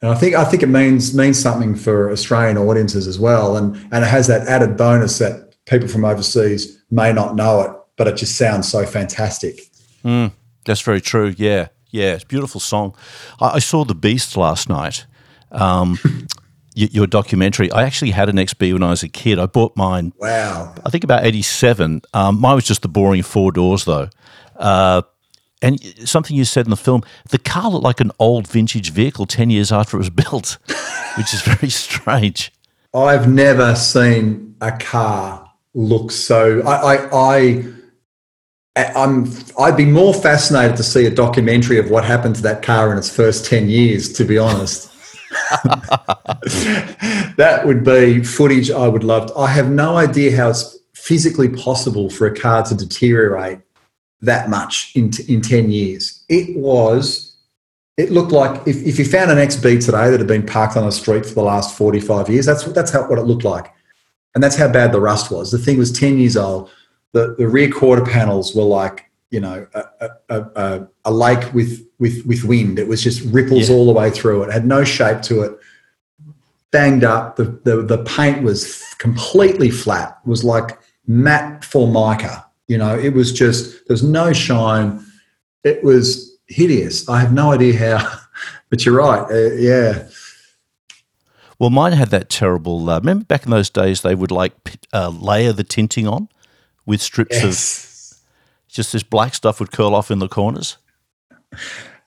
And 0.00 0.10
I 0.10 0.14
think 0.14 0.34
I 0.34 0.44
think 0.44 0.62
it 0.62 0.68
means 0.68 1.14
means 1.14 1.38
something 1.38 1.74
for 1.74 2.10
Australian 2.10 2.58
audiences 2.58 3.06
as 3.06 3.18
well, 3.18 3.56
and 3.56 3.76
and 3.92 4.04
it 4.04 4.08
has 4.08 4.26
that 4.26 4.46
added 4.46 4.76
bonus 4.76 5.18
that 5.18 5.43
people 5.66 5.88
from 5.88 6.04
overseas 6.04 6.82
may 6.90 7.12
not 7.12 7.34
know 7.36 7.60
it, 7.62 7.70
but 7.96 8.06
it 8.06 8.16
just 8.16 8.36
sounds 8.36 8.68
so 8.68 8.84
fantastic. 8.84 9.60
Mm, 10.04 10.32
that's 10.64 10.80
very 10.80 11.00
true. 11.00 11.34
Yeah, 11.36 11.68
yeah, 11.90 12.14
it's 12.14 12.24
a 12.24 12.26
beautiful 12.26 12.60
song. 12.60 12.94
I, 13.40 13.50
I 13.50 13.58
saw 13.58 13.84
The 13.84 13.94
Beast 13.94 14.36
last 14.36 14.68
night. 14.68 15.06
Um, 15.50 15.98
your 16.74 17.06
documentary. 17.06 17.70
I 17.70 17.84
actually 17.84 18.10
had 18.10 18.28
an 18.28 18.36
XB 18.36 18.72
when 18.72 18.82
I 18.82 18.90
was 18.90 19.04
a 19.04 19.08
kid. 19.08 19.38
I 19.38 19.46
bought 19.46 19.76
mine. 19.76 20.12
Wow. 20.18 20.74
I 20.84 20.90
think 20.90 21.04
about 21.04 21.24
eighty-seven. 21.24 22.02
Um, 22.12 22.40
mine 22.40 22.56
was 22.56 22.64
just 22.64 22.82
the 22.82 22.88
boring 22.88 23.22
four 23.22 23.52
doors, 23.52 23.84
though. 23.84 24.08
Uh, 24.56 25.02
and 25.62 25.80
something 26.06 26.36
you 26.36 26.44
said 26.44 26.66
in 26.66 26.70
the 26.70 26.76
film, 26.76 27.02
the 27.30 27.38
car 27.38 27.70
looked 27.70 27.84
like 27.84 28.00
an 28.00 28.10
old 28.18 28.46
vintage 28.46 28.90
vehicle 28.90 29.24
10 29.24 29.48
years 29.48 29.72
after 29.72 29.96
it 29.96 29.98
was 29.98 30.10
built, 30.10 30.58
which 31.16 31.32
is 31.32 31.40
very 31.40 31.70
strange. 31.70 32.52
I've 32.92 33.28
never 33.28 33.74
seen 33.74 34.56
a 34.60 34.72
car 34.72 35.43
look 35.74 36.10
so. 36.10 36.62
I, 36.62 36.94
I, 36.94 37.64
I, 38.76 38.84
I'm, 38.96 39.30
I'd 39.58 39.76
be 39.76 39.84
more 39.84 40.14
fascinated 40.14 40.76
to 40.78 40.82
see 40.82 41.06
a 41.06 41.10
documentary 41.10 41.78
of 41.78 41.90
what 41.90 42.04
happened 42.04 42.36
to 42.36 42.42
that 42.42 42.62
car 42.62 42.90
in 42.90 42.98
its 42.98 43.14
first 43.14 43.44
10 43.46 43.68
years, 43.68 44.12
to 44.14 44.24
be 44.24 44.38
honest. 44.38 44.90
that 47.36 47.62
would 47.64 47.84
be 47.84 48.22
footage 48.22 48.70
I 48.70 48.88
would 48.88 49.04
love. 49.04 49.28
To, 49.28 49.38
I 49.38 49.48
have 49.48 49.70
no 49.70 49.96
idea 49.96 50.36
how 50.36 50.50
it's 50.50 50.78
physically 50.94 51.48
possible 51.48 52.08
for 52.08 52.26
a 52.26 52.34
car 52.34 52.62
to 52.64 52.74
deteriorate 52.74 53.58
that 54.20 54.48
much 54.48 54.92
in, 54.94 55.10
in 55.28 55.40
10 55.40 55.70
years. 55.70 56.24
It 56.28 56.56
was, 56.56 57.36
it 57.96 58.10
looked 58.10 58.32
like 58.32 58.66
if, 58.66 58.82
if 58.84 58.98
you 58.98 59.04
found 59.04 59.30
an 59.30 59.38
XB 59.38 59.84
today 59.84 60.10
that 60.10 60.18
had 60.18 60.26
been 60.26 60.46
parked 60.46 60.76
on 60.76 60.86
a 60.86 60.92
street 60.92 61.26
for 61.26 61.34
the 61.34 61.42
last 61.42 61.76
45 61.76 62.28
years, 62.28 62.46
that's, 62.46 62.64
that's 62.64 62.90
how, 62.90 63.06
what 63.08 63.18
it 63.18 63.22
looked 63.22 63.44
like. 63.44 63.73
And 64.34 64.42
that's 64.42 64.56
how 64.56 64.68
bad 64.68 64.92
the 64.92 65.00
rust 65.00 65.30
was. 65.30 65.50
The 65.50 65.58
thing 65.58 65.78
was 65.78 65.92
10 65.92 66.18
years 66.18 66.36
old. 66.36 66.70
The, 67.12 67.34
the 67.38 67.46
rear 67.46 67.70
quarter 67.70 68.04
panels 68.04 68.54
were 68.54 68.64
like, 68.64 69.10
you 69.30 69.40
know, 69.40 69.66
a, 69.74 70.10
a, 70.28 70.40
a, 70.56 70.88
a 71.04 71.12
lake 71.12 71.52
with, 71.54 71.86
with, 71.98 72.24
with 72.26 72.44
wind. 72.44 72.78
It 72.78 72.88
was 72.88 73.02
just 73.02 73.22
ripples 73.32 73.68
yeah. 73.68 73.76
all 73.76 73.86
the 73.86 73.92
way 73.92 74.10
through 74.10 74.42
it. 74.42 74.48
it. 74.48 74.52
had 74.52 74.66
no 74.66 74.84
shape 74.84 75.22
to 75.22 75.42
it. 75.42 75.58
Banged 76.70 77.04
up. 77.04 77.36
The, 77.36 77.44
the, 77.64 77.82
the 77.82 78.04
paint 78.04 78.42
was 78.42 78.82
completely 78.98 79.70
flat. 79.70 80.18
It 80.24 80.28
was 80.28 80.42
like 80.42 80.78
matte 81.06 81.64
formica 81.64 82.44
you 82.66 82.78
know, 82.78 82.98
it 82.98 83.12
was 83.12 83.32
just, 83.32 83.86
there 83.86 83.94
was 83.94 84.02
no 84.02 84.32
shine. 84.32 85.04
It 85.64 85.84
was 85.84 86.38
hideous. 86.46 87.08
I 87.08 87.20
have 87.20 87.32
no 87.32 87.52
idea 87.52 87.76
how, 87.96 88.18
but 88.70 88.84
you're 88.84 88.96
right. 88.96 89.30
Uh, 89.30 89.52
yeah. 89.54 90.08
Well, 91.64 91.70
mine 91.70 91.92
had 91.92 92.10
that 92.10 92.28
terrible. 92.28 92.90
Uh, 92.90 92.98
remember 92.98 93.24
back 93.24 93.46
in 93.46 93.50
those 93.50 93.70
days, 93.70 94.02
they 94.02 94.14
would 94.14 94.30
like 94.30 94.52
uh, 94.92 95.08
layer 95.08 95.50
the 95.50 95.64
tinting 95.64 96.06
on 96.06 96.28
with 96.84 97.00
strips 97.00 97.42
yes. 97.42 98.20
of 98.20 98.68
just 98.68 98.92
this 98.92 99.02
black 99.02 99.34
stuff 99.34 99.60
would 99.60 99.72
curl 99.72 99.94
off 99.94 100.10
in 100.10 100.18
the 100.18 100.28
corners. 100.28 100.76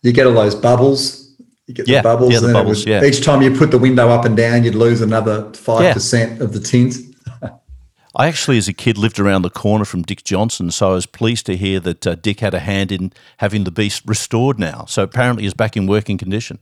You 0.03 0.13
get 0.13 0.27
all 0.27 0.33
those 0.33 0.53
bubbles. 0.53 1.35
You 1.65 1.73
get 1.73 1.87
yeah, 1.87 2.01
the 2.01 2.03
bubbles. 2.03 2.33
Yeah, 2.33 2.39
the 2.41 2.53
bubbles. 2.53 2.85
Would, 2.85 2.87
yeah. 2.87 3.03
Each 3.03 3.25
time 3.25 3.41
you 3.41 3.57
put 3.57 3.71
the 3.71 3.79
window 3.79 4.09
up 4.09 4.25
and 4.25 4.37
down, 4.37 4.63
you'd 4.63 4.75
lose 4.75 5.01
another 5.01 5.51
five 5.55 5.81
yeah. 5.81 5.93
percent 5.93 6.39
of 6.39 6.53
the 6.53 6.59
tint. 6.59 6.93
I 8.15 8.27
actually, 8.27 8.59
as 8.59 8.67
a 8.67 8.73
kid, 8.73 8.95
lived 8.99 9.17
around 9.17 9.41
the 9.41 9.49
corner 9.49 9.85
from 9.85 10.03
Dick 10.03 10.23
Johnson, 10.23 10.69
so 10.69 10.91
I 10.91 10.93
was 10.93 11.07
pleased 11.07 11.47
to 11.47 11.57
hear 11.57 11.79
that 11.79 12.05
uh, 12.05 12.13
Dick 12.13 12.41
had 12.41 12.53
a 12.53 12.59
hand 12.59 12.91
in 12.91 13.11
having 13.37 13.63
the 13.63 13.71
beast 13.71 14.03
restored 14.05 14.59
now. 14.59 14.85
So 14.87 15.01
apparently, 15.01 15.45
he's 15.45 15.55
back 15.55 15.75
in 15.75 15.87
working 15.87 16.19
condition. 16.19 16.59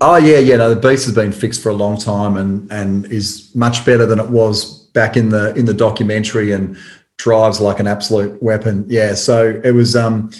Oh 0.00 0.16
yeah, 0.16 0.38
yeah. 0.38 0.56
No, 0.56 0.74
the 0.74 0.80
beast 0.80 1.04
has 1.06 1.14
been 1.14 1.32
fixed 1.32 1.62
for 1.62 1.70
a 1.70 1.74
long 1.74 1.98
time 1.98 2.36
and 2.36 2.70
and 2.72 3.06
is 3.12 3.54
much 3.54 3.84
better 3.84 4.06
than 4.06 4.18
it 4.18 4.28
was 4.28 4.86
back 4.88 5.16
in 5.16 5.28
the 5.30 5.54
in 5.54 5.66
the 5.66 5.74
documentary 5.74 6.52
and 6.52 6.76
drives 7.18 7.60
like 7.60 7.80
an 7.80 7.86
absolute 7.86 8.42
weapon. 8.42 8.84
Yeah. 8.88 9.14
So 9.14 9.60
it 9.64 9.72
was. 9.72 9.96
Um, 9.96 10.30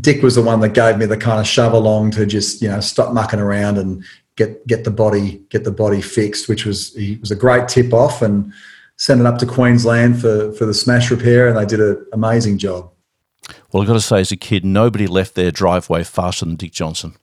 Dick 0.00 0.22
was 0.22 0.34
the 0.34 0.42
one 0.42 0.60
that 0.60 0.74
gave 0.74 0.98
me 0.98 1.06
the 1.06 1.16
kind 1.16 1.40
of 1.40 1.46
shove 1.46 1.72
along 1.72 2.10
to 2.12 2.26
just 2.26 2.60
you 2.60 2.68
know 2.68 2.80
stop 2.80 3.14
mucking 3.14 3.40
around 3.40 3.78
and 3.78 4.04
get 4.36 4.66
get 4.66 4.84
the 4.84 4.90
body 4.90 5.42
get 5.48 5.64
the 5.64 5.70
body 5.70 6.02
fixed, 6.02 6.48
which 6.48 6.66
was 6.66 6.94
he 6.94 7.16
was 7.16 7.30
a 7.30 7.36
great 7.36 7.68
tip 7.68 7.94
off 7.94 8.20
and 8.20 8.52
sent 8.96 9.20
it 9.20 9.26
up 9.26 9.38
to 9.38 9.46
Queensland 9.46 10.20
for, 10.20 10.52
for 10.52 10.66
the 10.66 10.74
smash 10.74 11.10
repair, 11.10 11.48
and 11.48 11.56
they 11.56 11.66
did 11.66 11.80
an 11.80 12.04
amazing 12.12 12.58
job. 12.58 12.90
Well, 13.70 13.82
I've 13.82 13.88
got 13.88 13.94
to 13.94 14.00
say, 14.00 14.20
as 14.20 14.32
a 14.32 14.36
kid, 14.36 14.64
nobody 14.64 15.06
left 15.06 15.34
their 15.34 15.50
driveway 15.50 16.02
faster 16.02 16.44
than 16.44 16.56
Dick 16.56 16.72
Johnson. 16.72 17.16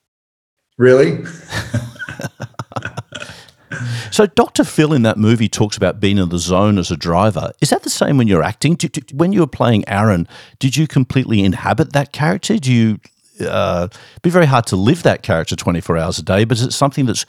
Really? 0.77 1.25
so, 4.11 4.25
Dr. 4.25 4.63
Phil 4.63 4.93
in 4.93 5.03
that 5.03 5.17
movie 5.17 5.49
talks 5.49 5.77
about 5.77 5.99
being 5.99 6.17
in 6.17 6.29
the 6.29 6.39
zone 6.39 6.77
as 6.77 6.91
a 6.91 6.97
driver. 6.97 7.51
Is 7.61 7.69
that 7.69 7.83
the 7.83 7.89
same 7.89 8.17
when 8.17 8.27
you're 8.27 8.43
acting? 8.43 8.75
Did, 8.75 9.17
when 9.17 9.33
you 9.33 9.41
were 9.41 9.47
playing 9.47 9.87
Aaron, 9.87 10.27
did 10.59 10.75
you 10.75 10.87
completely 10.87 11.43
inhabit 11.43 11.93
that 11.93 12.11
character? 12.11 12.57
Do 12.57 12.73
you 12.73 12.99
uh, 13.41 13.87
be 14.21 14.29
very 14.29 14.45
hard 14.45 14.65
to 14.67 14.75
live 14.75 15.03
that 15.03 15.23
character 15.23 15.55
24 15.55 15.97
hours 15.97 16.19
a 16.19 16.23
day, 16.23 16.43
but 16.43 16.57
is 16.57 16.63
it 16.63 16.73
something 16.73 17.05
that's 17.05 17.25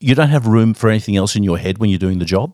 you 0.00 0.14
don't 0.14 0.28
have 0.28 0.46
room 0.46 0.74
for 0.74 0.90
anything 0.90 1.16
else 1.16 1.36
in 1.36 1.42
your 1.42 1.58
head 1.58 1.78
when 1.78 1.90
you're 1.90 1.98
doing 1.98 2.18
the 2.18 2.24
job? 2.24 2.52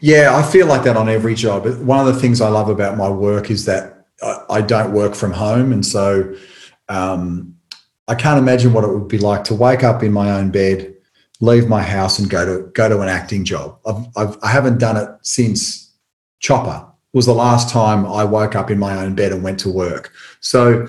Yeah, 0.00 0.36
I 0.36 0.42
feel 0.42 0.66
like 0.66 0.84
that 0.84 0.96
on 0.96 1.08
every 1.08 1.34
job. 1.34 1.66
One 1.80 2.06
of 2.06 2.12
the 2.12 2.20
things 2.20 2.40
I 2.40 2.48
love 2.48 2.68
about 2.68 2.96
my 2.96 3.08
work 3.08 3.50
is 3.50 3.64
that 3.66 4.06
I, 4.50 4.62
don't 4.62 4.92
work 4.92 5.14
from 5.14 5.32
home, 5.32 5.72
and 5.72 5.84
so 5.84 6.34
um, 6.88 7.57
I 8.08 8.14
can't 8.14 8.38
imagine 8.38 8.72
what 8.72 8.84
it 8.84 8.92
would 8.92 9.08
be 9.08 9.18
like 9.18 9.44
to 9.44 9.54
wake 9.54 9.84
up 9.84 10.02
in 10.02 10.12
my 10.12 10.30
own 10.30 10.50
bed, 10.50 10.94
leave 11.40 11.68
my 11.68 11.82
house, 11.82 12.18
and 12.18 12.28
go 12.28 12.44
to 12.44 12.68
go 12.70 12.88
to 12.88 13.00
an 13.00 13.08
acting 13.08 13.44
job. 13.44 13.78
I've, 13.86 14.06
I've 14.16 14.38
I 14.42 14.48
haven't 14.48 14.78
done 14.78 14.96
it 14.96 15.08
since 15.22 15.92
Chopper 16.40 16.86
was 17.12 17.26
the 17.26 17.34
last 17.34 17.70
time 17.70 18.06
I 18.06 18.24
woke 18.24 18.54
up 18.54 18.70
in 18.70 18.78
my 18.78 18.96
own 18.98 19.14
bed 19.14 19.32
and 19.32 19.42
went 19.42 19.60
to 19.60 19.70
work. 19.70 20.12
So 20.40 20.86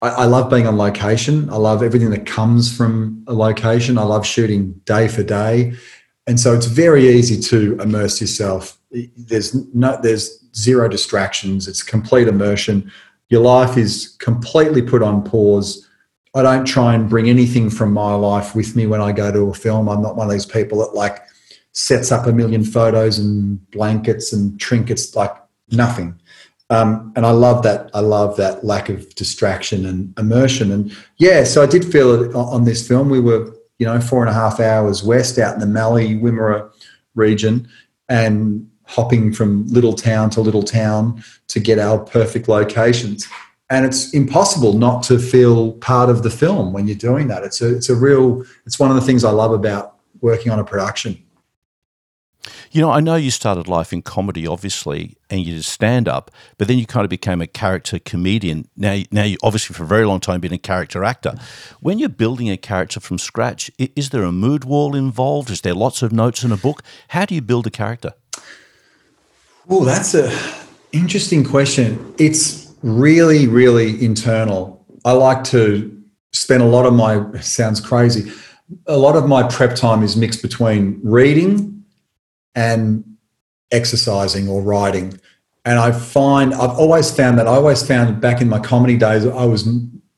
I, 0.00 0.08
I 0.08 0.24
love 0.24 0.50
being 0.50 0.66
on 0.66 0.78
location. 0.78 1.50
I 1.50 1.56
love 1.56 1.82
everything 1.82 2.10
that 2.10 2.26
comes 2.26 2.74
from 2.74 3.24
a 3.26 3.34
location. 3.34 3.98
I 3.98 4.02
love 4.02 4.26
shooting 4.26 4.72
day 4.84 5.08
for 5.08 5.22
day 5.22 5.74
and 6.26 6.38
so 6.38 6.54
it's 6.54 6.66
very 6.66 7.08
easy 7.08 7.40
to 7.40 7.80
immerse 7.80 8.20
yourself. 8.20 8.78
There's 9.16 9.54
no, 9.74 9.98
there's 10.02 10.44
zero 10.54 10.88
distractions. 10.88 11.66
It's 11.66 11.82
complete 11.82 12.28
immersion. 12.28 12.90
Your 13.28 13.42
life 13.42 13.76
is 13.76 14.16
completely 14.20 14.82
put 14.82 15.02
on 15.02 15.24
pause. 15.24 15.88
I 16.34 16.42
don't 16.42 16.64
try 16.64 16.94
and 16.94 17.08
bring 17.08 17.28
anything 17.28 17.68
from 17.68 17.92
my 17.92 18.14
life 18.14 18.54
with 18.54 18.74
me 18.74 18.86
when 18.86 19.00
I 19.00 19.12
go 19.12 19.30
to 19.30 19.50
a 19.50 19.54
film. 19.54 19.88
I'm 19.88 20.02
not 20.02 20.16
one 20.16 20.26
of 20.26 20.32
these 20.32 20.46
people 20.46 20.78
that 20.78 20.94
like 20.94 21.22
sets 21.72 22.10
up 22.10 22.26
a 22.26 22.32
million 22.32 22.64
photos 22.64 23.18
and 23.18 23.70
blankets 23.70 24.32
and 24.32 24.58
trinkets, 24.58 25.14
like 25.14 25.34
nothing. 25.70 26.18
Um, 26.70 27.12
and 27.16 27.26
I 27.26 27.32
love 27.32 27.62
that. 27.64 27.90
I 27.92 28.00
love 28.00 28.36
that 28.38 28.64
lack 28.64 28.88
of 28.88 29.14
distraction 29.14 29.84
and 29.84 30.18
immersion. 30.18 30.72
And 30.72 30.96
yeah, 31.18 31.44
so 31.44 31.62
I 31.62 31.66
did 31.66 31.84
feel 31.84 32.22
it 32.22 32.34
on 32.34 32.64
this 32.64 32.86
film. 32.86 33.10
We 33.10 33.20
were 33.20 33.52
you 33.82 33.86
know, 33.86 34.00
four 34.00 34.20
and 34.20 34.30
a 34.30 34.32
half 34.32 34.60
hours 34.60 35.02
west 35.02 35.40
out 35.40 35.54
in 35.54 35.58
the 35.58 35.66
Mallee 35.66 36.14
Wimmera 36.14 36.70
region 37.16 37.68
and 38.08 38.70
hopping 38.84 39.32
from 39.32 39.66
little 39.66 39.94
town 39.94 40.30
to 40.30 40.40
little 40.40 40.62
town 40.62 41.20
to 41.48 41.58
get 41.58 41.80
our 41.80 41.98
perfect 41.98 42.46
locations. 42.46 43.26
And 43.72 43.86
it's 43.86 44.12
impossible 44.12 44.74
not 44.74 45.02
to 45.04 45.18
feel 45.18 45.72
part 45.72 46.10
of 46.10 46.22
the 46.22 46.28
film 46.28 46.74
when 46.74 46.86
you're 46.86 46.94
doing 46.94 47.28
that. 47.28 47.42
It's 47.42 47.62
a, 47.62 47.74
it's 47.74 47.88
a 47.88 47.94
real, 47.94 48.44
it's 48.66 48.78
one 48.78 48.90
of 48.90 48.96
the 48.96 49.00
things 49.00 49.24
I 49.24 49.30
love 49.30 49.50
about 49.50 49.96
working 50.20 50.52
on 50.52 50.58
a 50.58 50.64
production. 50.64 51.22
You 52.70 52.82
know, 52.82 52.90
I 52.90 53.00
know 53.00 53.16
you 53.16 53.30
started 53.30 53.68
life 53.68 53.90
in 53.90 54.02
comedy, 54.02 54.46
obviously, 54.46 55.16
and 55.30 55.40
you 55.40 55.54
did 55.54 55.64
stand 55.64 56.06
up, 56.06 56.30
but 56.58 56.68
then 56.68 56.76
you 56.76 56.84
kind 56.84 57.04
of 57.04 57.08
became 57.08 57.40
a 57.40 57.46
character 57.46 57.98
comedian. 57.98 58.68
Now, 58.76 59.00
now 59.10 59.22
you 59.22 59.38
obviously 59.42 59.72
for 59.72 59.84
a 59.84 59.86
very 59.86 60.04
long 60.04 60.20
time 60.20 60.40
been 60.42 60.52
a 60.52 60.58
character 60.58 61.02
actor. 61.02 61.34
When 61.80 61.98
you're 61.98 62.10
building 62.10 62.50
a 62.50 62.58
character 62.58 63.00
from 63.00 63.16
scratch, 63.16 63.70
is 63.78 64.10
there 64.10 64.24
a 64.24 64.32
mood 64.32 64.64
wall 64.64 64.94
involved? 64.94 65.48
Is 65.48 65.62
there 65.62 65.72
lots 65.72 66.02
of 66.02 66.12
notes 66.12 66.44
in 66.44 66.52
a 66.52 66.58
book? 66.58 66.82
How 67.08 67.24
do 67.24 67.34
you 67.34 67.40
build 67.40 67.66
a 67.66 67.70
character? 67.70 68.12
Oh, 69.66 69.86
that's 69.86 70.14
a 70.14 70.30
interesting 70.92 71.42
question. 71.42 72.14
It's 72.18 72.61
really, 72.82 73.46
really 73.46 74.04
internal. 74.04 74.84
I 75.04 75.12
like 75.12 75.44
to 75.44 75.88
spend 76.32 76.62
a 76.62 76.66
lot 76.66 76.86
of 76.86 76.94
my 76.94 77.40
sounds 77.40 77.80
crazy. 77.80 78.32
A 78.86 78.96
lot 78.96 79.16
of 79.16 79.28
my 79.28 79.42
prep 79.42 79.76
time 79.76 80.02
is 80.02 80.16
mixed 80.16 80.42
between 80.42 81.00
reading 81.02 81.84
and 82.54 83.04
exercising 83.70 84.48
or 84.48 84.62
writing. 84.62 85.18
And 85.64 85.78
I 85.78 85.92
find 85.92 86.54
I've 86.54 86.78
always 86.78 87.14
found 87.14 87.38
that 87.38 87.46
I 87.46 87.52
always 87.52 87.86
found 87.86 88.20
back 88.20 88.40
in 88.40 88.48
my 88.48 88.58
comedy 88.58 88.96
days, 88.96 89.26
I 89.26 89.44
was 89.44 89.68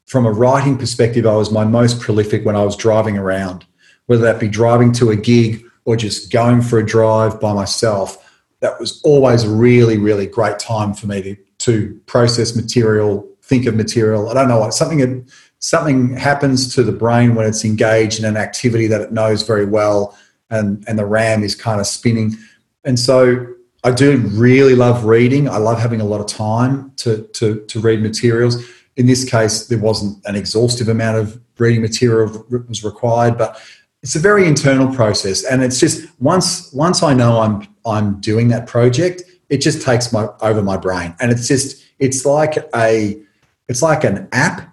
from 0.06 0.26
a 0.26 0.32
writing 0.32 0.78
perspective, 0.78 1.26
I 1.26 1.34
was 1.34 1.50
my 1.50 1.64
most 1.64 2.00
prolific 2.00 2.44
when 2.44 2.56
I 2.56 2.64
was 2.64 2.76
driving 2.76 3.18
around, 3.18 3.64
whether 4.06 4.22
that 4.22 4.40
be 4.40 4.48
driving 4.48 4.92
to 4.92 5.10
a 5.10 5.16
gig 5.16 5.64
or 5.84 5.96
just 5.96 6.32
going 6.32 6.62
for 6.62 6.78
a 6.78 6.86
drive 6.86 7.40
by 7.40 7.52
myself. 7.52 8.40
That 8.60 8.78
was 8.80 9.00
always 9.02 9.44
a 9.44 9.50
really, 9.50 9.98
really 9.98 10.26
great 10.26 10.58
time 10.58 10.94
for 10.94 11.06
me 11.06 11.22
to, 11.22 11.36
to 11.64 11.98
process 12.06 12.54
material, 12.54 13.26
think 13.42 13.66
of 13.66 13.74
material. 13.74 14.28
I 14.28 14.34
don't 14.34 14.48
know 14.48 14.60
what 14.60 14.74
something 14.74 15.26
something 15.58 16.14
happens 16.14 16.74
to 16.74 16.82
the 16.82 16.92
brain 16.92 17.34
when 17.34 17.46
it's 17.46 17.64
engaged 17.64 18.18
in 18.18 18.26
an 18.26 18.36
activity 18.36 18.86
that 18.86 19.00
it 19.00 19.12
knows 19.12 19.42
very 19.42 19.64
well 19.64 20.16
and 20.50 20.84
and 20.86 20.98
the 20.98 21.06
RAM 21.06 21.42
is 21.42 21.54
kind 21.54 21.80
of 21.80 21.86
spinning. 21.86 22.36
And 22.84 22.98
so 22.98 23.46
I 23.82 23.90
do 23.92 24.18
really 24.32 24.74
love 24.74 25.04
reading. 25.04 25.48
I 25.48 25.56
love 25.56 25.78
having 25.78 26.00
a 26.00 26.04
lot 26.04 26.20
of 26.20 26.26
time 26.26 26.92
to 26.96 27.22
to 27.34 27.64
to 27.66 27.80
read 27.80 28.02
materials. 28.02 28.62
In 28.96 29.06
this 29.06 29.28
case, 29.28 29.66
there 29.66 29.78
wasn't 29.78 30.24
an 30.26 30.36
exhaustive 30.36 30.88
amount 30.88 31.18
of 31.18 31.40
reading 31.58 31.82
material 31.82 32.46
was 32.68 32.84
required, 32.84 33.38
but 33.38 33.60
it's 34.02 34.16
a 34.16 34.20
very 34.20 34.46
internal 34.46 34.94
process, 34.94 35.44
and 35.44 35.62
it's 35.62 35.80
just 35.80 36.06
once 36.20 36.70
once 36.72 37.02
I 37.02 37.14
know 37.14 37.40
I'm 37.40 37.66
I'm 37.86 38.20
doing 38.20 38.48
that 38.48 38.66
project, 38.66 39.22
it 39.48 39.58
just 39.58 39.82
takes 39.82 40.12
my 40.12 40.28
over 40.40 40.62
my 40.62 40.76
brain, 40.76 41.14
and 41.20 41.30
it's 41.30 41.48
just 41.48 41.84
it's 41.98 42.24
like 42.24 42.56
a 42.74 43.20
it's 43.68 43.82
like 43.82 44.04
an 44.04 44.28
app 44.32 44.70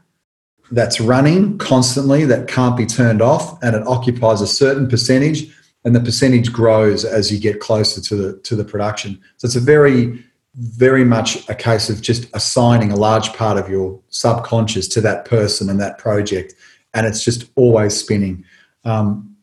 that's 0.72 1.02
running 1.02 1.58
constantly 1.58 2.24
that 2.26 2.48
can't 2.48 2.78
be 2.78 2.86
turned 2.86 3.22
off, 3.22 3.62
and 3.64 3.76
it 3.76 3.86
occupies 3.88 4.42
a 4.42 4.48
certain 4.48 4.88
percentage 4.88 5.54
and 5.84 5.96
the 5.96 6.00
percentage 6.00 6.52
grows 6.52 7.04
as 7.04 7.32
you 7.32 7.40
get 7.40 7.60
closer 7.60 8.02
to 8.02 8.16
the 8.16 8.38
to 8.40 8.56
the 8.56 8.64
production. 8.64 9.20
So 9.38 9.46
it's 9.46 9.56
a 9.56 9.60
very 9.60 10.24
very 10.56 11.06
much 11.06 11.48
a 11.48 11.56
case 11.56 11.90
of 11.90 12.02
just 12.02 12.28
assigning 12.34 12.92
a 12.92 12.96
large 12.98 13.32
part 13.34 13.58
of 13.58 13.70
your 13.70 13.98
subconscious 14.10 14.86
to 14.90 15.02
that 15.02 15.24
person 15.26 15.70
and 15.70 15.80
that 15.80 15.98
project, 15.98 16.54
and 16.94 17.08
it's 17.08 17.24
just 17.24 17.50
always 17.56 17.96
spinning. 17.96 18.44
Um, 18.84 19.36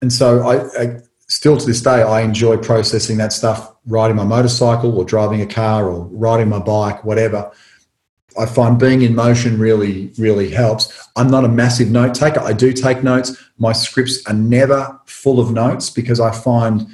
and 0.00 0.12
so 0.12 0.40
I, 0.40 0.82
I 0.82 1.00
still 1.28 1.56
to 1.56 1.66
this 1.66 1.80
day 1.80 2.02
I 2.02 2.22
enjoy 2.22 2.56
processing 2.56 3.16
that 3.18 3.32
stuff, 3.32 3.74
riding 3.86 4.16
my 4.16 4.24
motorcycle 4.24 4.96
or 4.96 5.04
driving 5.04 5.40
a 5.40 5.46
car 5.46 5.88
or 5.88 6.06
riding 6.06 6.48
my 6.48 6.58
bike, 6.58 7.04
whatever. 7.04 7.50
I 8.38 8.46
find 8.46 8.78
being 8.78 9.02
in 9.02 9.14
motion 9.14 9.58
really, 9.58 10.10
really 10.18 10.50
helps. 10.50 11.08
I'm 11.14 11.30
not 11.30 11.44
a 11.44 11.48
massive 11.48 11.90
note 11.90 12.14
taker. 12.14 12.40
I 12.40 12.52
do 12.52 12.72
take 12.72 13.04
notes. 13.04 13.36
My 13.58 13.72
scripts 13.72 14.26
are 14.26 14.34
never 14.34 15.00
full 15.06 15.38
of 15.38 15.52
notes 15.52 15.88
because 15.88 16.18
I 16.18 16.32
find 16.32 16.88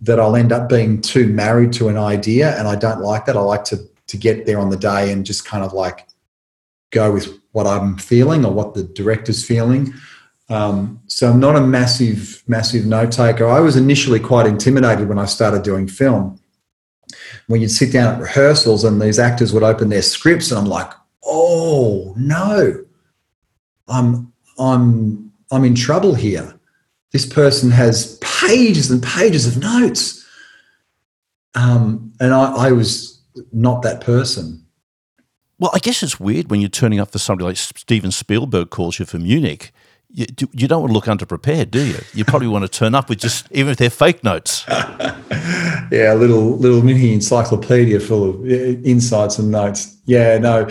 that 0.00 0.18
I'll 0.18 0.34
end 0.34 0.50
up 0.50 0.68
being 0.68 1.00
too 1.00 1.28
married 1.28 1.72
to 1.74 1.88
an 1.88 1.96
idea, 1.96 2.58
and 2.58 2.66
I 2.66 2.74
don't 2.74 3.00
like 3.00 3.26
that. 3.26 3.36
I 3.36 3.40
like 3.40 3.64
to 3.64 3.78
to 4.10 4.16
get 4.16 4.44
there 4.44 4.58
on 4.58 4.70
the 4.70 4.76
day 4.76 5.12
and 5.12 5.24
just 5.24 5.44
kind 5.44 5.62
of 5.64 5.72
like 5.72 6.06
go 6.90 7.12
with 7.12 7.28
what 7.52 7.66
I'm 7.66 7.96
feeling 7.96 8.44
or 8.44 8.52
what 8.52 8.74
the 8.74 8.82
director's 8.82 9.44
feeling. 9.44 9.94
Um, 10.50 11.00
so 11.06 11.30
I'm 11.30 11.40
not 11.40 11.56
a 11.56 11.60
massive, 11.60 12.42
massive 12.46 12.84
note 12.84 13.12
taker. 13.12 13.46
I 13.46 13.60
was 13.60 13.76
initially 13.76 14.20
quite 14.20 14.46
intimidated 14.46 15.08
when 15.08 15.18
I 15.18 15.24
started 15.24 15.62
doing 15.62 15.86
film 15.86 16.40
when 17.46 17.60
you'd 17.60 17.70
sit 17.70 17.92
down 17.92 18.14
at 18.14 18.20
rehearsals 18.20 18.84
and 18.84 19.00
these 19.00 19.18
actors 19.18 19.52
would 19.52 19.62
open 19.62 19.88
their 19.88 20.02
scripts 20.02 20.50
and 20.50 20.58
I'm 20.58 20.66
like, 20.66 20.90
oh 21.24 22.14
no, 22.16 22.84
I'm 23.88 24.32
I'm 24.58 25.32
I'm 25.50 25.64
in 25.64 25.74
trouble 25.74 26.14
here. 26.14 26.54
This 27.12 27.26
person 27.26 27.70
has 27.70 28.18
pages 28.18 28.90
and 28.90 29.02
pages 29.02 29.46
of 29.46 29.60
notes. 29.60 30.24
Um, 31.56 32.12
and 32.20 32.32
I, 32.32 32.68
I 32.68 32.72
was 32.72 33.20
not 33.52 33.82
that 33.82 34.00
person. 34.00 34.64
Well, 35.58 35.72
I 35.74 35.80
guess 35.80 36.02
it's 36.04 36.20
weird 36.20 36.50
when 36.50 36.60
you're 36.60 36.70
turning 36.70 37.00
up 37.00 37.10
for 37.10 37.18
somebody 37.18 37.46
like 37.46 37.56
Steven 37.56 38.12
Spielberg 38.12 38.70
calls 38.70 39.00
you 39.00 39.06
for 39.06 39.18
Munich 39.18 39.72
you, 40.12 40.26
you 40.52 40.68
don't 40.68 40.80
want 40.80 40.90
to 40.90 40.94
look 40.94 41.04
underprepared, 41.04 41.70
do 41.70 41.84
you? 41.84 41.98
You 42.14 42.24
probably 42.24 42.48
want 42.48 42.64
to 42.64 42.68
turn 42.68 42.94
up 42.94 43.08
with 43.08 43.18
just 43.18 43.46
even 43.52 43.70
if 43.70 43.78
they're 43.78 43.90
fake 43.90 44.24
notes. 44.24 44.64
yeah, 44.68 46.12
a 46.12 46.16
little 46.16 46.56
little 46.56 46.82
mini 46.82 47.12
encyclopedia 47.12 48.00
full 48.00 48.30
of 48.30 48.46
insights 48.48 49.38
and 49.38 49.50
notes. 49.50 49.96
Yeah, 50.06 50.38
no, 50.38 50.68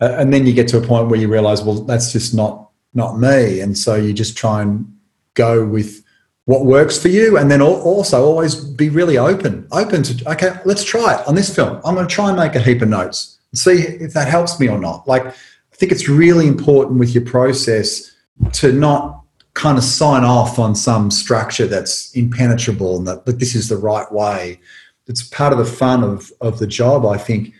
uh, 0.00 0.14
and 0.18 0.32
then 0.32 0.46
you 0.46 0.52
get 0.52 0.68
to 0.68 0.78
a 0.78 0.80
point 0.80 1.08
where 1.08 1.18
you 1.18 1.28
realise, 1.28 1.62
well, 1.62 1.80
that's 1.82 2.12
just 2.12 2.34
not 2.34 2.70
not 2.94 3.18
me, 3.18 3.60
and 3.60 3.76
so 3.76 3.96
you 3.96 4.12
just 4.12 4.36
try 4.36 4.62
and 4.62 4.86
go 5.34 5.64
with 5.64 6.04
what 6.44 6.64
works 6.64 7.00
for 7.00 7.08
you, 7.08 7.36
and 7.36 7.50
then 7.50 7.60
also 7.60 8.24
always 8.24 8.54
be 8.54 8.88
really 8.88 9.18
open, 9.18 9.66
open 9.72 10.02
to 10.04 10.30
okay, 10.30 10.58
let's 10.64 10.84
try 10.84 11.18
it 11.18 11.26
on 11.26 11.34
this 11.34 11.54
film. 11.54 11.80
I'm 11.84 11.94
going 11.94 12.06
to 12.06 12.14
try 12.14 12.28
and 12.28 12.38
make 12.38 12.54
a 12.54 12.60
heap 12.60 12.80
of 12.80 12.88
notes 12.88 13.38
and 13.52 13.58
see 13.58 13.82
if 14.02 14.12
that 14.14 14.28
helps 14.28 14.60
me 14.60 14.68
or 14.68 14.78
not. 14.78 15.06
Like, 15.08 15.26
I 15.26 15.76
think 15.76 15.92
it's 15.92 16.08
really 16.08 16.46
important 16.46 16.98
with 16.98 17.14
your 17.14 17.24
process 17.24 18.14
to 18.52 18.72
not 18.72 19.22
kind 19.54 19.76
of 19.76 19.84
sign 19.84 20.24
off 20.24 20.58
on 20.58 20.74
some 20.74 21.10
structure 21.10 21.66
that's 21.66 22.12
impenetrable 22.12 22.96
and 22.96 23.06
that, 23.08 23.26
that 23.26 23.38
this 23.40 23.54
is 23.54 23.68
the 23.68 23.76
right 23.76 24.10
way. 24.12 24.60
It's 25.08 25.22
part 25.22 25.52
of 25.52 25.58
the 25.58 25.64
fun 25.64 26.04
of, 26.04 26.30
of 26.40 26.58
the 26.58 26.66
job, 26.66 27.04
I 27.04 27.18
think, 27.18 27.52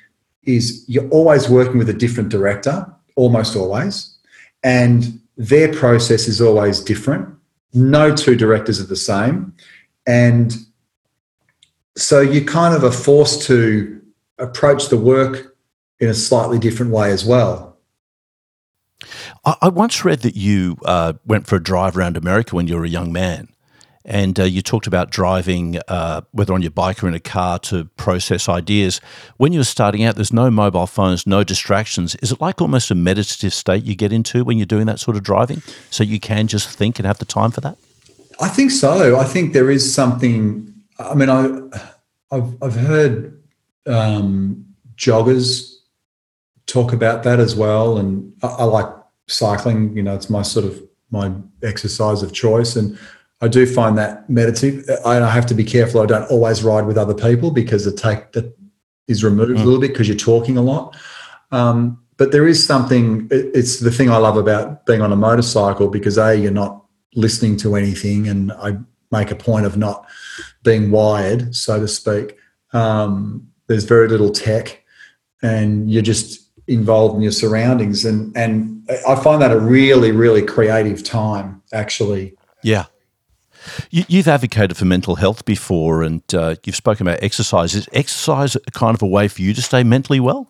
is 0.44 0.84
you're 0.86 1.08
always 1.08 1.48
working 1.48 1.78
with 1.78 1.88
a 1.88 1.94
different 1.94 2.28
director, 2.28 2.86
almost 3.16 3.56
always, 3.56 4.16
and 4.62 5.20
their 5.36 5.72
process 5.72 6.28
is 6.28 6.40
always 6.40 6.80
different. 6.80 7.28
No 7.74 8.14
two 8.14 8.36
directors 8.36 8.80
are 8.80 8.86
the 8.86 8.96
same. 8.96 9.54
And 10.06 10.56
so 11.96 12.20
you 12.20 12.44
kind 12.44 12.74
of 12.74 12.84
are 12.84 12.92
forced 12.92 13.42
to 13.42 14.00
approach 14.38 14.88
the 14.88 14.96
work 14.96 15.56
in 16.00 16.08
a 16.08 16.14
slightly 16.14 16.58
different 16.58 16.92
way 16.92 17.10
as 17.10 17.24
well. 17.24 17.67
I, 19.60 19.68
once 19.68 20.04
read 20.04 20.20
that 20.20 20.36
you 20.36 20.76
uh, 20.84 21.14
went 21.24 21.46
for 21.46 21.56
a 21.56 21.62
drive 21.62 21.96
around 21.96 22.16
America 22.16 22.56
when 22.56 22.66
you 22.66 22.76
were 22.76 22.84
a 22.84 22.88
young 22.88 23.12
man. 23.12 23.48
And 24.04 24.40
uh, 24.40 24.44
you 24.44 24.62
talked 24.62 24.86
about 24.86 25.10
driving, 25.10 25.78
uh, 25.86 26.22
whether 26.30 26.54
on 26.54 26.62
your 26.62 26.70
bike 26.70 27.04
or 27.04 27.08
in 27.08 27.14
a 27.14 27.20
car, 27.20 27.58
to 27.60 27.84
process 27.96 28.48
ideas. 28.48 29.02
When 29.36 29.52
you're 29.52 29.64
starting 29.64 30.02
out, 30.02 30.14
there's 30.14 30.32
no 30.32 30.50
mobile 30.50 30.86
phones, 30.86 31.26
no 31.26 31.44
distractions. 31.44 32.14
Is 32.16 32.32
it 32.32 32.40
like 32.40 32.62
almost 32.62 32.90
a 32.90 32.94
meditative 32.94 33.52
state 33.52 33.84
you 33.84 33.94
get 33.94 34.10
into 34.12 34.44
when 34.44 34.56
you're 34.56 34.66
doing 34.66 34.86
that 34.86 34.98
sort 34.98 35.16
of 35.18 35.24
driving? 35.24 35.62
So 35.90 36.04
you 36.04 36.18
can 36.18 36.46
just 36.46 36.70
think 36.70 36.98
and 36.98 37.06
have 37.06 37.18
the 37.18 37.26
time 37.26 37.50
for 37.50 37.60
that? 37.60 37.76
I 38.40 38.48
think 38.48 38.70
so. 38.70 39.18
I 39.18 39.24
think 39.24 39.52
there 39.52 39.70
is 39.70 39.92
something. 39.92 40.72
I 40.98 41.14
mean, 41.14 41.28
I, 41.28 41.60
I've, 42.30 42.62
I've 42.62 42.76
heard 42.76 43.42
um, 43.86 44.64
joggers 44.96 45.74
talk 46.66 46.92
about 46.94 47.24
that 47.24 47.40
as 47.40 47.54
well. 47.54 47.98
And 47.98 48.32
I, 48.42 48.46
I 48.46 48.64
like 48.64 48.88
cycling. 49.28 49.96
You 49.96 50.02
know, 50.02 50.14
it's 50.14 50.28
my 50.30 50.42
sort 50.42 50.66
of 50.66 50.82
my 51.10 51.32
exercise 51.62 52.22
of 52.22 52.32
choice, 52.32 52.76
and 52.76 52.98
I 53.40 53.48
do 53.48 53.66
find 53.66 53.96
that 53.98 54.28
meditative. 54.28 54.88
I 55.04 55.14
have 55.14 55.46
to 55.46 55.54
be 55.54 55.64
careful. 55.64 56.00
I 56.00 56.06
don't 56.06 56.30
always 56.30 56.64
ride 56.64 56.86
with 56.86 56.98
other 56.98 57.14
people 57.14 57.50
because 57.50 57.84
the 57.84 57.92
take 57.92 58.32
that 58.32 58.56
is 59.06 59.24
removed 59.24 59.52
mm. 59.52 59.62
a 59.62 59.64
little 59.64 59.80
bit 59.80 59.92
because 59.92 60.08
you're 60.08 60.16
talking 60.16 60.56
a 60.56 60.62
lot. 60.62 60.96
Um, 61.50 62.02
but 62.16 62.32
there 62.32 62.46
is 62.46 62.64
something. 62.64 63.28
It's 63.30 63.78
the 63.78 63.90
thing 63.90 64.10
I 64.10 64.16
love 64.16 64.36
about 64.36 64.86
being 64.86 65.00
on 65.00 65.12
a 65.12 65.16
motorcycle 65.16 65.88
because 65.88 66.18
a 66.18 66.34
you're 66.34 66.50
not 66.50 66.84
listening 67.14 67.56
to 67.58 67.76
anything, 67.76 68.28
and 68.28 68.52
I 68.52 68.76
make 69.10 69.30
a 69.30 69.36
point 69.36 69.66
of 69.66 69.76
not 69.76 70.06
being 70.64 70.90
wired, 70.90 71.54
so 71.54 71.80
to 71.80 71.88
speak. 71.88 72.36
Um, 72.72 73.48
there's 73.68 73.84
very 73.84 74.08
little 74.08 74.30
tech, 74.30 74.84
and 75.42 75.90
you're 75.90 76.02
just 76.02 76.47
involved 76.68 77.16
in 77.16 77.22
your 77.22 77.32
surroundings. 77.32 78.04
And 78.04 78.36
and 78.36 78.88
I 79.08 79.16
find 79.16 79.42
that 79.42 79.50
a 79.50 79.58
really 79.58 80.12
really 80.12 80.42
creative 80.42 81.02
time 81.02 81.62
actually. 81.72 82.34
Yeah. 82.62 82.84
You, 83.90 84.18
have 84.18 84.28
advocated 84.28 84.76
for 84.76 84.86
mental 84.86 85.16
health 85.16 85.44
before 85.44 86.02
and 86.02 86.22
uh, 86.32 86.54
you've 86.64 86.76
spoken 86.76 87.06
about 87.06 87.22
exercise. 87.22 87.74
Is 87.74 87.88
exercise 87.92 88.56
kind 88.72 88.94
of 88.94 89.02
a 89.02 89.06
way 89.06 89.28
for 89.28 89.42
you 89.42 89.52
to 89.52 89.60
stay 89.60 89.82
mentally 89.82 90.20
well? 90.20 90.48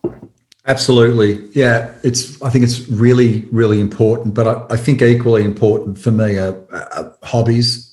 Absolutely. 0.65 1.45
Yeah 1.53 1.93
it's 2.03 2.41
I 2.41 2.49
think 2.49 2.63
it's 2.63 2.87
really 2.89 3.45
really 3.51 3.79
important 3.79 4.35
but 4.35 4.47
I, 4.47 4.73
I 4.73 4.77
think 4.77 5.01
equally 5.01 5.43
important 5.43 5.97
for 5.97 6.11
me 6.11 6.37
are, 6.37 6.55
are 6.71 7.17
hobbies 7.23 7.85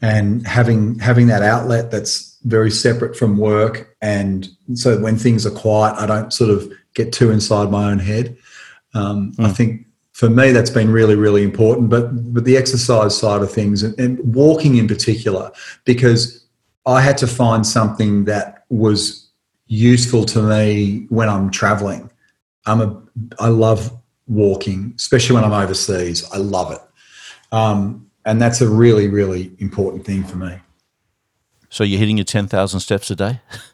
and 0.00 0.46
having 0.46 0.98
having 0.98 1.26
that 1.28 1.42
outlet 1.42 1.90
that's 1.90 2.38
very 2.44 2.70
separate 2.70 3.16
from 3.16 3.38
work. 3.38 3.96
And 4.02 4.48
so 4.74 4.98
when 5.00 5.16
things 5.16 5.46
are 5.46 5.50
quiet 5.50 5.94
i 5.98 6.06
don't 6.06 6.32
sort 6.32 6.50
of 6.50 6.72
get 6.94 7.12
too 7.12 7.30
inside 7.30 7.70
my 7.70 7.90
own 7.90 7.98
head. 7.98 8.36
Um, 8.94 9.32
mm. 9.32 9.44
i 9.44 9.48
hmm. 9.48 9.54
think 9.54 9.86
for 10.12 10.30
me 10.30 10.52
that's 10.52 10.70
been 10.70 10.90
really 10.90 11.16
really 11.16 11.42
important 11.42 11.90
but 11.90 12.32
but 12.32 12.44
the 12.44 12.56
exercise 12.56 13.18
side 13.18 13.42
of 13.42 13.50
things 13.50 13.82
and, 13.82 13.98
and 13.98 14.18
walking 14.34 14.76
in 14.76 14.86
particular 14.86 15.50
because 15.84 16.46
i 16.86 17.00
had 17.00 17.18
to 17.18 17.26
find 17.26 17.66
something 17.66 18.24
that 18.24 18.64
was 18.68 19.28
useful 19.66 20.24
to 20.24 20.42
me 20.42 21.06
when 21.08 21.28
i'm 21.28 21.50
traveling. 21.50 22.10
I'm 22.66 22.80
a 22.80 23.02
i 23.38 23.48
love 23.48 23.92
walking 24.26 24.94
especially 24.96 25.34
when 25.34 25.44
i'm 25.44 25.52
overseas. 25.52 26.24
I 26.32 26.38
love 26.38 26.72
it. 26.72 26.80
Um, 27.52 28.10
and 28.24 28.40
that's 28.40 28.60
a 28.60 28.68
really 28.68 29.08
really 29.08 29.52
important 29.58 30.04
thing 30.04 30.24
for 30.24 30.36
me. 30.36 30.60
So 31.68 31.82
you're 31.82 31.98
hitting 31.98 32.18
your 32.18 32.24
10,000 32.24 32.78
steps 32.78 33.10
a 33.10 33.16
day 33.16 33.40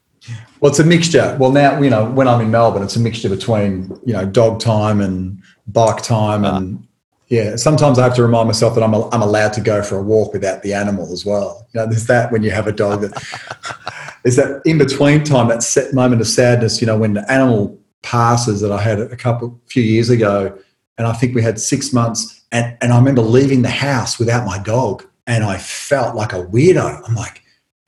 well, 0.61 0.71
it's 0.71 0.79
a 0.79 0.85
mixture. 0.85 1.37
Well, 1.41 1.53
now 1.53 1.81
you 1.81 1.91
know 1.91 2.11
when 2.11 2.29
I'm 2.29 2.41
in 2.41 2.51
Melbourne, 2.51 2.83
it's 2.83 2.97
a 2.97 3.01
mixture 3.01 3.29
between 3.29 3.99
you 4.05 4.13
know 4.13 4.27
dog 4.27 4.61
time 4.61 5.01
and 5.01 5.43
bike 5.67 6.03
time, 6.03 6.45
and 6.45 6.79
uh. 6.79 6.83
yeah. 7.29 7.57
Sometimes 7.57 7.99
I 7.99 8.05
have 8.05 8.15
to 8.17 8.23
remind 8.23 8.47
myself 8.47 8.75
that 8.75 8.83
I'm 8.83 8.95
a, 8.95 9.09
I'm 9.11 9.23
allowed 9.23 9.53
to 9.55 9.61
go 9.61 9.83
for 9.83 9.97
a 9.97 10.03
walk 10.03 10.33
without 10.33 10.63
the 10.63 10.75
animal 10.75 11.13
as 11.13 11.25
well. 11.25 11.67
You 11.73 11.81
know, 11.81 11.87
there's 11.87 12.07
that 12.07 12.31
when 12.33 12.43
you 12.43 12.51
have 12.51 12.67
a 12.67 12.73
dog. 12.73 13.01
That 13.01 14.13
there's 14.23 14.37
that 14.37 14.61
in 14.65 14.79
between 14.79 15.25
time, 15.25 15.49
that 15.49 15.63
set 15.63 15.95
moment 15.95 16.21
of 16.21 16.27
sadness. 16.27 16.81
You 16.81 16.87
know, 16.87 16.99
when 16.99 17.15
the 17.15 17.31
animal 17.33 17.79
passes 18.03 18.61
that 18.61 18.73
I 18.73 18.81
had 18.81 19.01
a 19.01 19.17
couple 19.17 19.59
few 19.67 19.83
years 19.83 20.11
ago, 20.11 20.57
and 20.99 21.07
I 21.07 21.13
think 21.15 21.35
we 21.35 21.43
had 21.43 21.59
six 21.59 21.95
months, 21.95 22.43
and 22.53 22.77
and 22.83 22.93
I 22.93 22.99
remember 22.99 23.23
leaving 23.23 23.63
the 23.63 23.71
house 23.71 24.19
without 24.19 24.45
my 24.45 24.59
dog, 24.59 25.07
and 25.27 25.45
I 25.45 25.57
felt 25.57 26.15
like 26.15 26.35
a 26.35 26.45
weirdo. 26.45 27.09
I'm 27.09 27.15
like, 27.15 27.43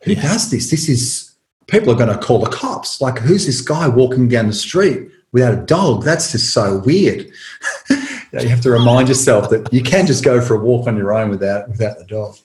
who 0.05 0.13
yeah. 0.13 0.23
does 0.23 0.51
this? 0.51 0.71
This 0.71 0.89
is 0.89 1.32
people 1.73 1.91
are 1.91 1.97
going 1.97 2.17
to 2.17 2.19
call 2.25 2.39
the 2.39 2.51
cops. 2.51 3.01
Like, 3.01 3.19
who's 3.19 3.47
this 3.47 3.63
guy 3.63 3.89
walking 3.89 4.29
down 4.29 4.47
the 4.47 4.53
street 4.53 5.09
without 5.33 5.55
a 5.55 5.57
dog? 5.65 6.05
That's 6.05 6.31
just 6.31 6.53
so 6.53 6.79
weird. 6.85 7.33
you, 7.91 8.49
have 8.49 8.61
to 8.61 8.71
remind 8.71 9.09
yourself 9.09 9.51
that 9.51 9.73
you 9.73 9.83
can 9.83 10.07
just 10.07 10.23
go 10.23 10.41
for 10.41 10.55
a 10.55 10.59
walk 10.59 10.87
on 10.87 10.97
your 10.97 11.13
own 11.13 11.31
without 11.31 11.69
without 11.69 11.99
the 11.99 12.05
dog. 12.05 12.37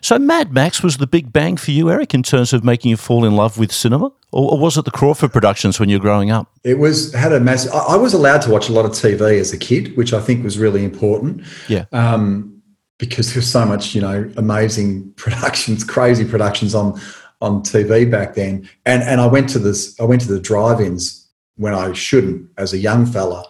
So, 0.00 0.18
Mad 0.18 0.52
Max 0.52 0.82
was 0.82 0.96
the 0.96 1.06
big 1.06 1.32
bang 1.32 1.56
for 1.56 1.70
you, 1.70 1.90
Eric, 1.90 2.14
in 2.14 2.22
terms 2.22 2.52
of 2.52 2.64
making 2.64 2.90
you 2.90 2.96
fall 2.96 3.24
in 3.24 3.36
love 3.36 3.58
with 3.58 3.72
cinema, 3.72 4.06
or, 4.32 4.52
or 4.52 4.58
was 4.58 4.78
it 4.78 4.84
the 4.84 4.90
Crawford 4.92 5.32
Productions 5.32 5.78
when 5.78 5.88
you 5.88 5.96
were 5.96 6.02
growing 6.02 6.30
up? 6.30 6.50
It 6.64 6.78
was 6.78 7.12
had 7.12 7.32
a 7.32 7.40
massive. 7.40 7.72
I, 7.72 7.78
I 7.78 7.96
was 7.96 8.14
allowed 8.14 8.42
to 8.42 8.50
watch 8.50 8.68
a 8.68 8.72
lot 8.72 8.84
of 8.84 8.92
TV 8.92 9.38
as 9.38 9.52
a 9.52 9.58
kid, 9.58 9.96
which 9.96 10.12
I 10.12 10.20
think 10.20 10.44
was 10.44 10.58
really 10.58 10.84
important. 10.84 11.42
Yeah. 11.68 11.84
Um, 11.92 12.54
because 12.98 13.32
there's 13.32 13.48
so 13.48 13.64
much, 13.64 13.94
you 13.94 14.00
know, 14.00 14.28
amazing 14.36 15.12
productions, 15.16 15.84
crazy 15.84 16.24
productions 16.24 16.74
on 16.74 17.00
on 17.40 17.62
TV 17.62 18.10
back 18.10 18.34
then, 18.34 18.68
and 18.84 19.02
and 19.02 19.20
I 19.20 19.26
went 19.26 19.48
to 19.50 19.58
this. 19.58 19.98
I 20.00 20.04
went 20.04 20.20
to 20.22 20.28
the 20.28 20.40
drive-ins 20.40 21.26
when 21.56 21.74
I 21.74 21.92
shouldn't 21.92 22.50
as 22.56 22.72
a 22.72 22.78
young 22.78 23.06
fella. 23.06 23.44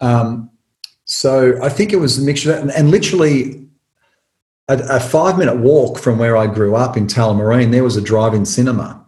Um, 0.00 0.50
so 1.04 1.58
I 1.62 1.68
think 1.68 1.92
it 1.92 1.96
was 1.96 2.18
a 2.18 2.22
mixture, 2.22 2.52
and, 2.52 2.70
and 2.72 2.90
literally 2.90 3.66
a, 4.68 4.78
a 4.90 5.00
five-minute 5.00 5.56
walk 5.56 5.98
from 5.98 6.18
where 6.18 6.36
I 6.36 6.46
grew 6.46 6.74
up 6.74 6.96
in 6.96 7.06
Tullamarine, 7.06 7.70
there 7.70 7.84
was 7.84 7.96
a 7.96 8.02
drive-in 8.02 8.44
cinema. 8.44 9.04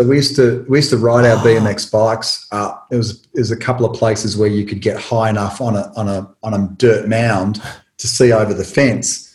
So 0.00 0.06
we 0.08 0.16
used 0.16 0.34
to 0.36 0.64
we 0.68 0.78
used 0.78 0.90
to 0.90 0.96
ride 0.96 1.24
our 1.24 1.36
BMX 1.44 1.90
bikes 1.92 2.48
up. 2.50 2.88
There 2.90 2.98
was 2.98 3.22
there's 3.34 3.52
a 3.52 3.56
couple 3.56 3.86
of 3.86 3.96
places 3.96 4.36
where 4.36 4.48
you 4.48 4.66
could 4.66 4.80
get 4.80 4.98
high 4.98 5.30
enough 5.30 5.60
on 5.60 5.76
a 5.76 5.92
on 5.96 6.08
a 6.08 6.28
on 6.42 6.54
a 6.54 6.68
dirt 6.76 7.08
mound 7.08 7.62
to 7.98 8.06
see 8.06 8.32
over 8.32 8.52
the 8.52 8.64
fence 8.64 9.25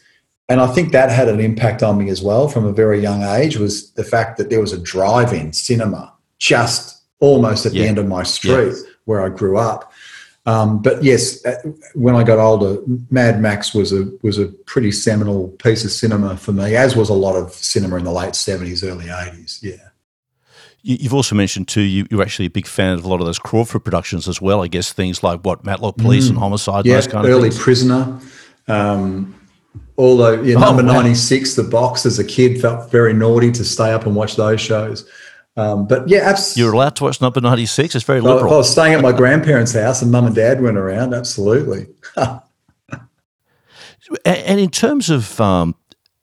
and 0.51 0.59
I 0.59 0.67
think 0.67 0.91
that 0.91 1.09
had 1.09 1.29
an 1.29 1.39
impact 1.39 1.81
on 1.81 1.97
me 1.97 2.09
as 2.09 2.21
well 2.21 2.49
from 2.49 2.65
a 2.65 2.73
very 2.73 2.99
young 2.99 3.23
age 3.23 3.55
was 3.57 3.91
the 3.93 4.03
fact 4.03 4.37
that 4.37 4.49
there 4.49 4.59
was 4.59 4.73
a 4.73 4.77
drive-in 4.77 5.53
cinema 5.53 6.13
just 6.39 7.01
almost 7.21 7.65
at 7.65 7.73
yeah. 7.73 7.83
the 7.83 7.87
end 7.87 7.97
of 7.97 8.07
my 8.07 8.23
street 8.23 8.75
where 9.05 9.21
I 9.21 9.29
grew 9.29 9.57
up. 9.57 9.93
Um, 10.45 10.81
but 10.81 11.03
yes, 11.03 11.45
uh, 11.45 11.55
when 11.93 12.15
I 12.15 12.23
got 12.23 12.39
older, 12.39 12.81
Mad 13.09 13.39
Max 13.39 13.73
was 13.73 13.93
a 13.93 14.11
was 14.23 14.37
a 14.39 14.47
pretty 14.65 14.91
seminal 14.91 15.49
piece 15.49 15.85
of 15.85 15.91
cinema 15.91 16.35
for 16.35 16.51
me, 16.51 16.75
as 16.75 16.95
was 16.95 17.09
a 17.09 17.13
lot 17.13 17.35
of 17.35 17.53
cinema 17.53 17.97
in 17.97 18.03
the 18.03 18.11
late 18.11 18.35
seventies, 18.35 18.83
early 18.83 19.07
eighties. 19.09 19.59
Yeah. 19.61 19.75
You've 20.83 21.13
also 21.13 21.35
mentioned 21.35 21.67
too. 21.67 21.81
You, 21.81 22.07
are 22.11 22.23
actually 22.23 22.47
a 22.47 22.49
big 22.49 22.65
fan 22.65 22.97
of 22.97 23.05
a 23.05 23.07
lot 23.07 23.19
of 23.19 23.27
those 23.27 23.37
Crawford 23.37 23.83
productions 23.83 24.27
as 24.27 24.41
well. 24.41 24.63
I 24.63 24.67
guess 24.67 24.91
things 24.91 25.21
like 25.21 25.41
what 25.41 25.63
Matlock 25.63 25.95
Police 25.97 26.25
mm. 26.25 26.31
and 26.31 26.39
Homicide, 26.39 26.87
yeah, 26.87 26.95
those 26.95 27.07
kind 27.07 27.23
of 27.23 27.31
early 27.31 27.51
things. 27.51 27.61
Prisoner. 27.61 28.19
Um, 28.67 29.35
Although, 29.97 30.41
yeah, 30.41 30.55
oh, 30.55 30.59
number 30.59 30.83
wow. 30.83 30.93
96, 30.93 31.55
the 31.55 31.63
box 31.63 32.05
as 32.05 32.19
a 32.19 32.23
kid 32.23 32.59
felt 32.59 32.89
very 32.91 33.13
naughty 33.13 33.51
to 33.51 33.63
stay 33.63 33.91
up 33.91 34.05
and 34.05 34.15
watch 34.15 34.35
those 34.35 34.59
shows. 34.59 35.09
Um, 35.57 35.85
but 35.85 36.07
yeah, 36.07 36.37
you're 36.55 36.73
allowed 36.73 36.95
to 36.97 37.03
watch 37.03 37.19
number 37.19 37.41
96. 37.41 37.95
It's 37.95 38.05
very 38.05 38.21
liberal. 38.21 38.45
If 38.45 38.51
I 38.51 38.57
was 38.57 38.71
staying 38.71 38.93
at 38.93 39.01
my 39.01 39.11
grandparents' 39.11 39.73
house 39.73 40.01
and 40.01 40.11
mum 40.11 40.25
and 40.25 40.35
dad 40.35 40.61
went 40.61 40.77
around, 40.77 41.13
absolutely. 41.13 41.87
and 44.25 44.59
in 44.59 44.69
terms 44.69 45.09
of 45.09 45.39
um, 45.41 45.75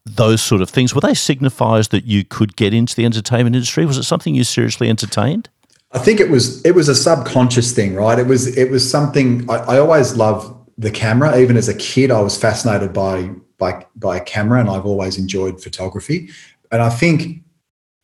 those 0.05 0.41
sort 0.41 0.61
of 0.61 0.69
things, 0.69 0.95
were 0.95 1.01
they 1.01 1.11
signifiers 1.11 1.89
that 1.89 2.05
you 2.05 2.25
could 2.25 2.55
get 2.55 2.73
into 2.73 2.95
the 2.95 3.05
entertainment 3.05 3.55
industry? 3.55 3.85
Was 3.85 3.97
it 3.97 4.03
something 4.03 4.33
you 4.33 4.43
seriously 4.43 4.89
entertained? 4.89 5.49
I 5.91 5.99
think 5.99 6.19
it 6.19 6.29
was 6.29 6.63
it 6.65 6.75
was 6.75 6.87
a 6.87 6.95
subconscious 6.95 7.71
thing, 7.71 7.95
right? 7.95 8.19
It 8.19 8.27
was 8.27 8.55
it 8.57 8.69
was 8.69 8.89
something 8.89 9.49
I, 9.49 9.55
I 9.55 9.79
always 9.79 10.15
loved 10.15 10.53
the 10.79 10.89
camera. 10.89 11.37
Even 11.37 11.57
as 11.57 11.69
a 11.69 11.75
kid, 11.75 12.09
I 12.09 12.21
was 12.21 12.35
fascinated 12.35 12.93
by 12.93 13.29
by 13.59 13.85
by 13.95 14.17
a 14.17 14.23
camera, 14.23 14.59
and 14.59 14.69
I've 14.69 14.85
always 14.85 15.17
enjoyed 15.17 15.61
photography. 15.61 16.29
And 16.71 16.81
I 16.81 16.89
think 16.89 17.43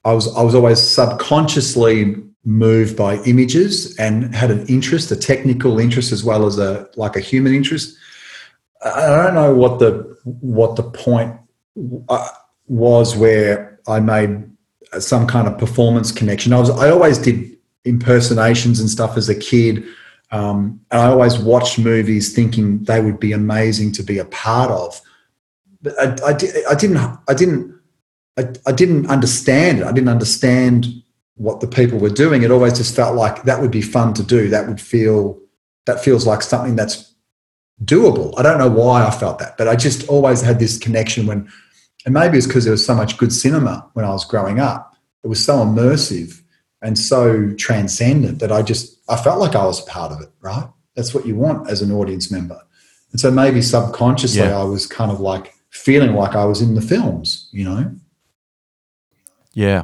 I 0.04 0.14
was 0.14 0.34
I 0.36 0.44
was 0.44 0.54
always 0.54 0.80
subconsciously 0.80 2.22
moved 2.44 2.96
by 2.96 3.16
images 3.24 3.96
and 3.98 4.36
had 4.36 4.52
an 4.52 4.68
interest, 4.68 5.10
a 5.12 5.16
technical 5.16 5.80
interest 5.80 6.12
as 6.12 6.24
well 6.24 6.46
as 6.46 6.60
a 6.60 6.88
like 6.96 7.16
a 7.16 7.22
human 7.22 7.56
interest. 7.56 7.98
I 8.84 9.08
don't 9.08 9.34
know 9.34 9.56
what 9.56 9.80
the 9.80 10.16
what 10.24 10.76
the 10.76 10.84
point 10.84 11.36
uh, 12.10 12.30
was 12.68 13.16
where 13.16 13.80
I 13.88 14.00
made 14.00 14.44
some 15.00 15.28
kind 15.28 15.48
of 15.48 15.58
performance 15.58 16.12
connection. 16.12 16.54
I 16.54 16.60
was 16.60 16.70
I 16.70 16.90
always 16.90 17.18
did 17.18 17.58
impersonations 17.86 18.80
and 18.80 18.90
stuff 18.90 19.16
as 19.16 19.30
a 19.30 19.36
kid. 19.36 19.84
Um, 20.32 20.82
and 20.92 21.02
I 21.02 21.08
always 21.08 21.38
watched 21.38 21.80
movies 21.80 22.34
thinking 22.34 22.84
they 22.84 23.02
would 23.02 23.20
be 23.20 23.32
amazing 23.32 23.92
to 23.94 24.04
be 24.04 24.18
a 24.18 24.26
part 24.26 24.72
of. 24.72 25.02
I, 26.00 26.16
I, 26.26 26.38
I 26.72 26.76
didn't 26.76 26.98
I 27.28 27.34
didn't 27.34 27.80
I, 28.38 28.48
I 28.66 28.72
didn't 28.72 29.08
understand 29.08 29.80
it. 29.80 29.86
I 29.86 29.92
didn't 29.92 30.10
understand 30.10 30.88
what 31.36 31.60
the 31.60 31.68
people 31.68 32.00
were 32.00 32.10
doing. 32.10 32.44
It 32.44 32.52
always 32.52 32.78
just 32.78 32.96
felt 32.96 33.16
like 33.16 33.44
that 33.44 33.62
would 33.62 33.72
be 33.72 33.82
fun 33.82 34.14
to 34.16 34.24
do. 34.24 34.50
That 34.50 34.68
would 34.68 34.82
feel 34.82 35.40
that 35.86 36.04
feels 36.04 36.26
like 36.26 36.42
something 36.42 36.76
that's 36.76 37.14
doable. 37.84 38.34
I 38.38 38.44
don't 38.44 38.58
know 38.58 38.70
why 38.70 39.06
I 39.06 39.12
felt 39.12 39.40
that, 39.40 39.58
but 39.58 39.68
I 39.68 39.76
just 39.76 40.08
always 40.08 40.42
had 40.42 40.60
this 40.60 40.78
connection 40.78 41.28
when, 41.28 41.50
and 42.06 42.14
maybe 42.14 42.38
it's 42.38 42.48
because 42.48 42.64
there 42.64 42.72
was 42.72 42.86
so 42.86 42.96
much 42.96 43.18
good 43.18 43.34
cinema 43.34 43.90
when 43.94 44.06
I 44.06 44.10
was 44.10 44.26
growing 44.26 44.60
up. 44.60 44.96
It 45.24 45.28
was 45.28 45.44
so 45.44 45.58
immersive 45.58 46.42
and 46.82 46.98
so 46.98 47.54
transcendent 47.56 48.40
that 48.40 48.52
I 48.52 48.62
just 48.62 48.95
I 49.08 49.18
felt 49.18 49.40
like 49.40 49.56
I 49.56 49.66
was 49.66 49.82
a 49.82 49.90
part 49.90 50.12
of 50.12 50.22
it. 50.22 50.30
Right? 50.42 50.68
That's 50.96 51.14
what 51.14 51.26
you 51.26 51.36
want 51.36 51.70
as 51.70 51.82
an 51.82 51.92
audience 51.92 52.32
member. 52.32 52.60
And 53.12 53.20
so 53.20 53.32
maybe 53.32 53.62
subconsciously 53.62 54.42
yeah. 54.42 54.60
I 54.60 54.64
was 54.64 54.88
kind 54.88 55.12
of 55.12 55.20
like 55.20 55.54
feeling 55.70 56.14
like 56.16 56.36
I 56.36 56.46
was 56.46 56.62
in 56.62 56.76
the 56.76 56.82
films, 56.82 57.50
you 57.52 57.64
know? 57.64 57.94
Yeah. 59.54 59.84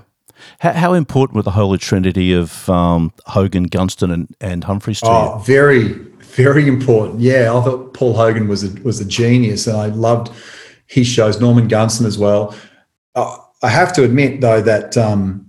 How, 0.60 0.74
how 0.74 0.94
important 0.94 1.36
were 1.36 1.42
the 1.42 1.52
Holy 1.52 1.78
Trinity 1.78 2.34
of 2.34 2.70
um, 2.70 3.14
Hogan, 3.26 3.66
Gunston, 3.66 4.12
and, 4.12 4.36
and 4.42 4.64
Humphries 4.64 5.00
to 5.02 5.08
oh, 5.08 5.38
you? 5.38 5.44
Very, 5.46 5.88
very 6.34 6.68
important. 6.68 7.20
Yeah, 7.20 7.54
I 7.54 7.62
thought 7.62 7.94
Paul 7.94 8.14
Hogan 8.14 8.48
was 8.48 8.64
a, 8.64 8.82
was 8.82 9.00
a 9.00 9.06
genius, 9.06 9.68
and 9.68 9.78
I 9.78 9.88
loved 9.88 10.32
his 10.88 11.08
shows. 11.08 11.40
Norman 11.40 11.68
Gunston 11.68 12.06
as 12.06 12.18
well. 12.18 12.56
Uh, 13.16 13.38
I 13.64 13.70
have 13.70 13.94
to 13.94 14.04
admit, 14.04 14.42
though, 14.42 14.62
that 14.62 14.98
um, 14.98 15.46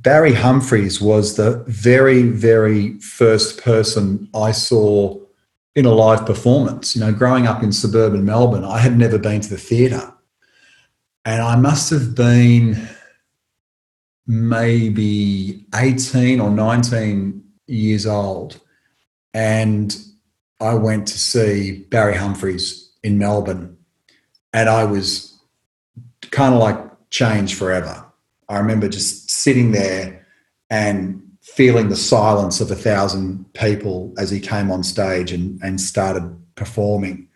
Barry 0.00 0.32
Humphries 0.32 1.02
was 1.02 1.36
the 1.36 1.62
very, 1.66 2.22
very 2.22 2.98
first 3.00 3.62
person 3.62 4.26
I 4.34 4.50
saw 4.50 5.20
in 5.74 5.84
a 5.84 5.92
live 5.92 6.24
performance. 6.24 6.96
You 6.96 7.02
know, 7.02 7.12
growing 7.12 7.46
up 7.46 7.62
in 7.62 7.72
suburban 7.72 8.24
Melbourne, 8.24 8.64
I 8.64 8.78
had 8.78 8.96
never 8.96 9.18
been 9.18 9.42
to 9.42 9.50
the 9.50 9.58
theatre. 9.58 10.14
And 11.26 11.42
I 11.42 11.56
must 11.56 11.90
have 11.90 12.14
been 12.14 12.88
maybe 14.26 15.66
18 15.74 16.40
or 16.40 16.48
19 16.48 17.44
years 17.66 18.06
old. 18.06 18.58
And 19.34 19.94
I 20.58 20.72
went 20.72 21.06
to 21.08 21.18
see 21.18 21.84
Barry 21.90 22.16
Humphries 22.16 22.92
in 23.02 23.18
Melbourne. 23.18 23.76
And 24.54 24.70
I 24.70 24.84
was 24.84 25.38
kind 26.30 26.54
of 26.54 26.60
like 26.60 27.10
changed 27.10 27.58
forever. 27.58 28.06
I 28.52 28.58
remember 28.58 28.88
just 28.88 29.30
sitting 29.30 29.72
there 29.72 30.26
and 30.68 31.22
feeling 31.40 31.88
the 31.88 31.96
silence 31.96 32.60
of 32.60 32.70
a 32.70 32.76
thousand 32.76 33.50
people 33.54 34.12
as 34.18 34.30
he 34.30 34.40
came 34.40 34.70
on 34.70 34.82
stage 34.82 35.32
and, 35.32 35.58
and 35.62 35.80
started 35.80 36.36
performing. 36.54 37.28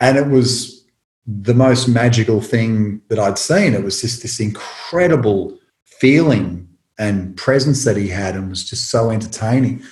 And 0.00 0.16
it 0.16 0.28
was 0.28 0.84
the 1.26 1.54
most 1.54 1.88
magical 1.88 2.40
thing 2.40 3.02
that 3.08 3.18
I'd 3.18 3.38
seen. 3.38 3.74
It 3.74 3.82
was 3.82 4.00
just 4.00 4.22
this 4.22 4.40
incredible 4.40 5.58
feeling 5.84 6.68
and 6.98 7.36
presence 7.36 7.84
that 7.84 7.96
he 7.96 8.08
had, 8.08 8.36
and 8.36 8.48
was 8.48 8.68
just 8.68 8.90
so 8.90 9.10
entertaining. 9.10 9.82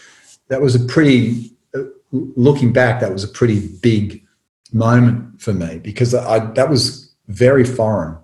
That 0.48 0.60
was 0.60 0.74
a 0.74 0.80
pretty, 0.80 1.52
looking 2.12 2.72
back, 2.72 3.00
that 3.00 3.12
was 3.12 3.24
a 3.24 3.28
pretty 3.28 3.68
big 3.82 4.24
moment 4.72 5.40
for 5.40 5.52
me 5.52 5.78
because 5.78 6.14
I, 6.14 6.38
that 6.52 6.70
was 6.70 7.12
very 7.28 7.64
foreign. 7.64 8.16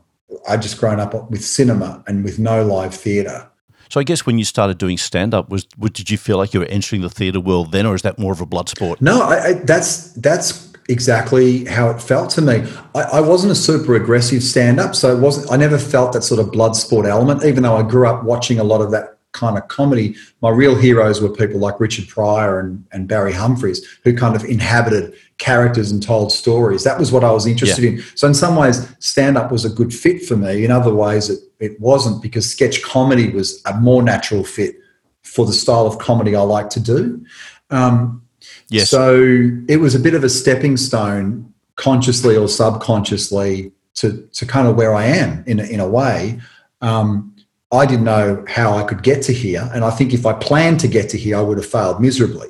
I'd 0.49 0.63
just 0.63 0.79
grown 0.79 1.01
up 1.01 1.31
with 1.31 1.45
cinema 1.45 2.03
and 2.07 2.25
with 2.25 2.39
no 2.39 2.65
live 2.65 2.95
theatre. 2.95 3.49
So 3.89 4.01
I 4.01 4.05
guess 4.05 4.27
when 4.27 4.39
you 4.39 4.45
started 4.45 4.79
doing 4.79 4.97
stand 4.97 5.35
up, 5.35 5.49
was 5.49 5.65
did 5.65 6.11
you 6.11 6.19
feel 6.19 6.39
like 6.39 6.53
you 6.53 6.61
were 6.61 6.67
entering 6.67 7.03
the 7.03 7.11
theatre 7.11 7.41
world 7.41 7.73
then, 7.73 7.87
or 7.87 7.95
is 7.95 8.03
that 8.03 8.19
more 8.19 8.33
of 8.33 8.41
a 8.41 8.47
blood 8.47 8.69
sport? 8.69 9.01
No, 9.01 9.23
I, 9.23 9.45
I, 9.45 9.53
that's 9.53 10.13
that's 10.15 10.73
exactly 10.89 11.65
how 11.65 11.91
it 11.91 12.01
felt 12.01 12.31
to 12.31 12.43
me. 12.43 12.65
I, 12.95 13.03
I 13.03 13.21
wasn't 13.21 13.53
a 13.53 13.57
super 13.57 13.95
aggressive 13.95 14.43
stand 14.43 14.81
up, 14.81 14.95
so 14.95 15.15
it 15.17 15.21
wasn't. 15.21 15.51
I 15.53 15.57
never 15.57 15.79
felt 15.79 16.13
that 16.15 16.23
sort 16.23 16.41
of 16.41 16.51
blood 16.51 16.75
sport 16.75 17.07
element, 17.07 17.45
even 17.45 17.63
though 17.63 17.77
I 17.77 17.83
grew 17.83 18.09
up 18.09 18.25
watching 18.25 18.59
a 18.59 18.65
lot 18.65 18.81
of 18.81 18.91
that 18.91 19.16
kind 19.33 19.59
of 19.59 19.69
comedy. 19.69 20.17
My 20.41 20.51
real 20.51 20.75
heroes 20.75 21.21
were 21.21 21.29
people 21.29 21.61
like 21.61 21.79
Richard 21.79 22.09
Pryor 22.09 22.59
and, 22.59 22.85
and 22.93 23.07
Barry 23.07 23.33
Humphries, 23.33 23.85
who 24.03 24.17
kind 24.17 24.35
of 24.35 24.45
inhabited 24.45 25.15
characters 25.39 25.91
and 25.91 26.03
told 26.03 26.33
stories. 26.33 26.85
That 26.85 26.99
was 26.99 27.13
what 27.13 27.23
I 27.23 27.31
was 27.31 27.47
interested 27.47 27.85
yeah. 27.85 27.91
in. 27.91 28.03
So 28.15 28.27
in 28.27 28.35
some 28.35 28.57
ways, 28.57 28.89
stand 28.99 29.37
up 29.37 29.53
was 29.53 29.65
a 29.65 29.71
good 29.71 29.93
fit 29.95 30.25
for 30.25 30.37
me. 30.37 30.65
In 30.65 30.71
other 30.71 30.95
ways, 30.95 31.29
it, 31.29 31.41
it 31.61 31.79
wasn't 31.81 32.23
because 32.23 32.51
sketch 32.51 32.83
comedy 32.83 33.31
was 33.31 33.63
a 33.67 33.79
more 33.79 34.03
natural 34.03 34.43
fit 34.43 34.77
for 35.23 35.45
the 35.45 35.53
style 35.53 35.87
of 35.87 35.99
comedy 35.99 36.35
I 36.35 36.41
like 36.41 36.71
to 36.71 36.81
do. 36.81 37.25
Um, 37.71 38.23
yes. 38.69 38.89
So 38.89 39.51
it 39.69 39.77
was 39.77 39.95
a 39.95 40.01
bit 40.01 40.15
of 40.15 40.25
a 40.25 40.29
stepping 40.29 40.77
stone, 40.77 41.53
consciously 41.75 42.37
or 42.37 42.49
subconsciously, 42.49 43.73
to 43.97 44.29
to 44.33 44.47
kind 44.47 44.69
of 44.69 44.77
where 44.77 44.95
I 44.95 45.05
am 45.07 45.45
in 45.47 45.61
a, 45.61 45.65
in 45.65 45.81
a 45.81 45.89
way. 45.89 46.41
Um, 46.81 47.36
I 47.73 47.85
didn't 47.87 48.05
know 48.05 48.45
how 48.49 48.77
I 48.77 48.85
could 48.85 49.03
get 49.03 49.23
to 49.25 49.33
here, 49.33 49.69
and 49.75 49.85
I 49.85 49.91
think 49.91 50.15
if 50.15 50.25
I 50.25 50.33
planned 50.33 50.81
to 50.81 50.89
get 50.89 51.09
to 51.11 51.19
here, 51.19 51.37
I 51.37 51.41
would 51.41 51.59
have 51.59 51.67
failed 51.67 52.01
miserably. 52.01 52.49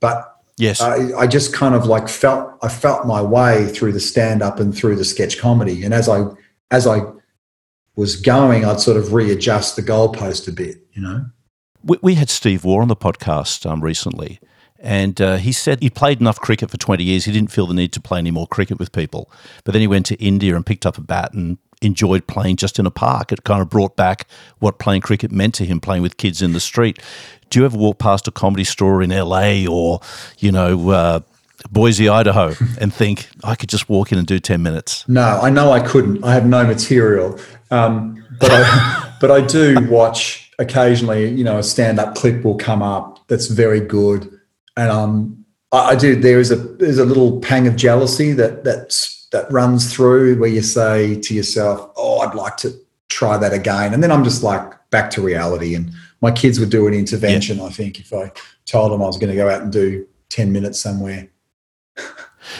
But 0.00 0.28
Yes. 0.58 0.80
I, 0.80 1.12
I, 1.18 1.26
just 1.26 1.54
kind 1.54 1.74
of 1.74 1.86
like 1.86 2.08
felt 2.08 2.58
I 2.62 2.68
felt 2.68 3.06
my 3.06 3.22
way 3.22 3.66
through 3.68 3.92
the 3.92 4.00
stand 4.00 4.42
up 4.42 4.60
and 4.60 4.76
through 4.76 4.96
the 4.96 5.04
sketch 5.04 5.38
comedy. 5.38 5.82
And 5.82 5.94
as 5.94 6.08
I 6.08 6.26
as 6.70 6.86
I 6.86 7.00
was 7.96 8.16
going, 8.16 8.64
I'd 8.64 8.80
sort 8.80 8.96
of 8.96 9.12
readjust 9.12 9.76
the 9.76 9.82
goalpost 9.82 10.48
a 10.48 10.52
bit, 10.52 10.76
you 10.92 11.02
know. 11.02 11.26
We, 11.82 11.98
we 12.02 12.14
had 12.14 12.30
Steve 12.30 12.64
Waugh 12.64 12.80
on 12.80 12.88
the 12.88 12.96
podcast 12.96 13.68
um, 13.68 13.82
recently, 13.82 14.38
and 14.78 15.20
uh, 15.20 15.36
he 15.36 15.52
said 15.52 15.80
he 15.80 15.90
played 15.90 16.20
enough 16.20 16.38
cricket 16.38 16.70
for 16.70 16.76
20 16.76 17.02
years. 17.02 17.24
He 17.24 17.32
didn't 17.32 17.50
feel 17.50 17.66
the 17.66 17.74
need 17.74 17.92
to 17.94 18.00
play 18.00 18.18
any 18.18 18.30
more 18.30 18.46
cricket 18.46 18.78
with 18.78 18.92
people. 18.92 19.30
But 19.64 19.72
then 19.72 19.80
he 19.80 19.88
went 19.88 20.06
to 20.06 20.22
India 20.22 20.54
and 20.54 20.64
picked 20.64 20.86
up 20.86 20.96
a 20.96 21.00
bat 21.00 21.32
and 21.32 21.58
enjoyed 21.82 22.26
playing 22.26 22.56
just 22.56 22.78
in 22.78 22.86
a 22.86 22.90
park. 22.90 23.32
It 23.32 23.44
kind 23.44 23.60
of 23.60 23.68
brought 23.68 23.96
back 23.96 24.26
what 24.60 24.78
playing 24.78 25.02
cricket 25.02 25.30
meant 25.30 25.54
to 25.56 25.66
him, 25.66 25.80
playing 25.80 26.02
with 26.02 26.16
kids 26.16 26.40
in 26.40 26.52
the 26.52 26.60
street. 26.60 26.98
Do 27.50 27.60
you 27.60 27.66
ever 27.66 27.76
walk 27.76 27.98
past 27.98 28.26
a 28.28 28.30
comedy 28.30 28.64
store 28.64 29.02
in 29.02 29.10
LA 29.10 29.66
or, 29.68 30.00
you 30.38 30.50
know, 30.50 30.90
uh, 30.90 31.20
Boise, 31.70 32.08
Idaho, 32.08 32.54
and 32.80 32.92
think 32.92 33.28
I 33.44 33.54
could 33.54 33.68
just 33.68 33.88
walk 33.88 34.12
in 34.12 34.18
and 34.18 34.26
do 34.26 34.38
ten 34.38 34.62
minutes? 34.62 35.06
No, 35.08 35.40
I 35.42 35.50
know 35.50 35.70
I 35.70 35.80
couldn't. 35.80 36.24
I 36.24 36.34
have 36.34 36.46
no 36.46 36.64
material, 36.64 37.38
um, 37.70 38.24
but 38.40 38.50
I, 38.50 39.14
but 39.20 39.30
I 39.30 39.40
do 39.40 39.76
watch 39.88 40.50
occasionally. 40.58 41.28
You 41.30 41.44
know, 41.44 41.58
a 41.58 41.62
stand-up 41.62 42.14
clip 42.14 42.44
will 42.44 42.56
come 42.56 42.82
up 42.82 43.26
that's 43.28 43.46
very 43.46 43.80
good, 43.80 44.28
and 44.76 44.90
um, 44.90 45.44
I, 45.70 45.90
I 45.90 45.94
do. 45.94 46.16
There 46.16 46.40
is 46.40 46.50
a 46.50 46.56
there's 46.56 46.98
a 46.98 47.04
little 47.04 47.40
pang 47.40 47.68
of 47.68 47.76
jealousy 47.76 48.32
that 48.32 48.64
that's 48.64 49.21
that 49.32 49.50
runs 49.50 49.92
through 49.92 50.38
where 50.38 50.48
you 50.48 50.62
say 50.62 51.20
to 51.20 51.34
yourself, 51.34 51.90
"Oh, 51.96 52.20
I'd 52.20 52.34
like 52.34 52.56
to 52.58 52.72
try 53.08 53.36
that 53.38 53.52
again," 53.52 53.92
and 53.92 54.02
then 54.02 54.12
I'm 54.12 54.24
just 54.24 54.42
like 54.42 54.72
back 54.90 55.10
to 55.10 55.22
reality 55.22 55.74
and 55.74 55.90
my 56.20 56.30
kids 56.30 56.60
would 56.60 56.70
do 56.70 56.86
an 56.86 56.94
intervention. 56.94 57.58
Yeah. 57.58 57.64
I 57.64 57.70
think 57.70 57.98
if 57.98 58.12
I 58.12 58.30
told 58.64 58.92
them 58.92 59.02
I 59.02 59.06
was 59.06 59.18
going 59.18 59.30
to 59.30 59.36
go 59.36 59.50
out 59.50 59.62
and 59.62 59.72
do 59.72 60.06
ten 60.28 60.52
minutes 60.52 60.80
somewhere. 60.80 61.28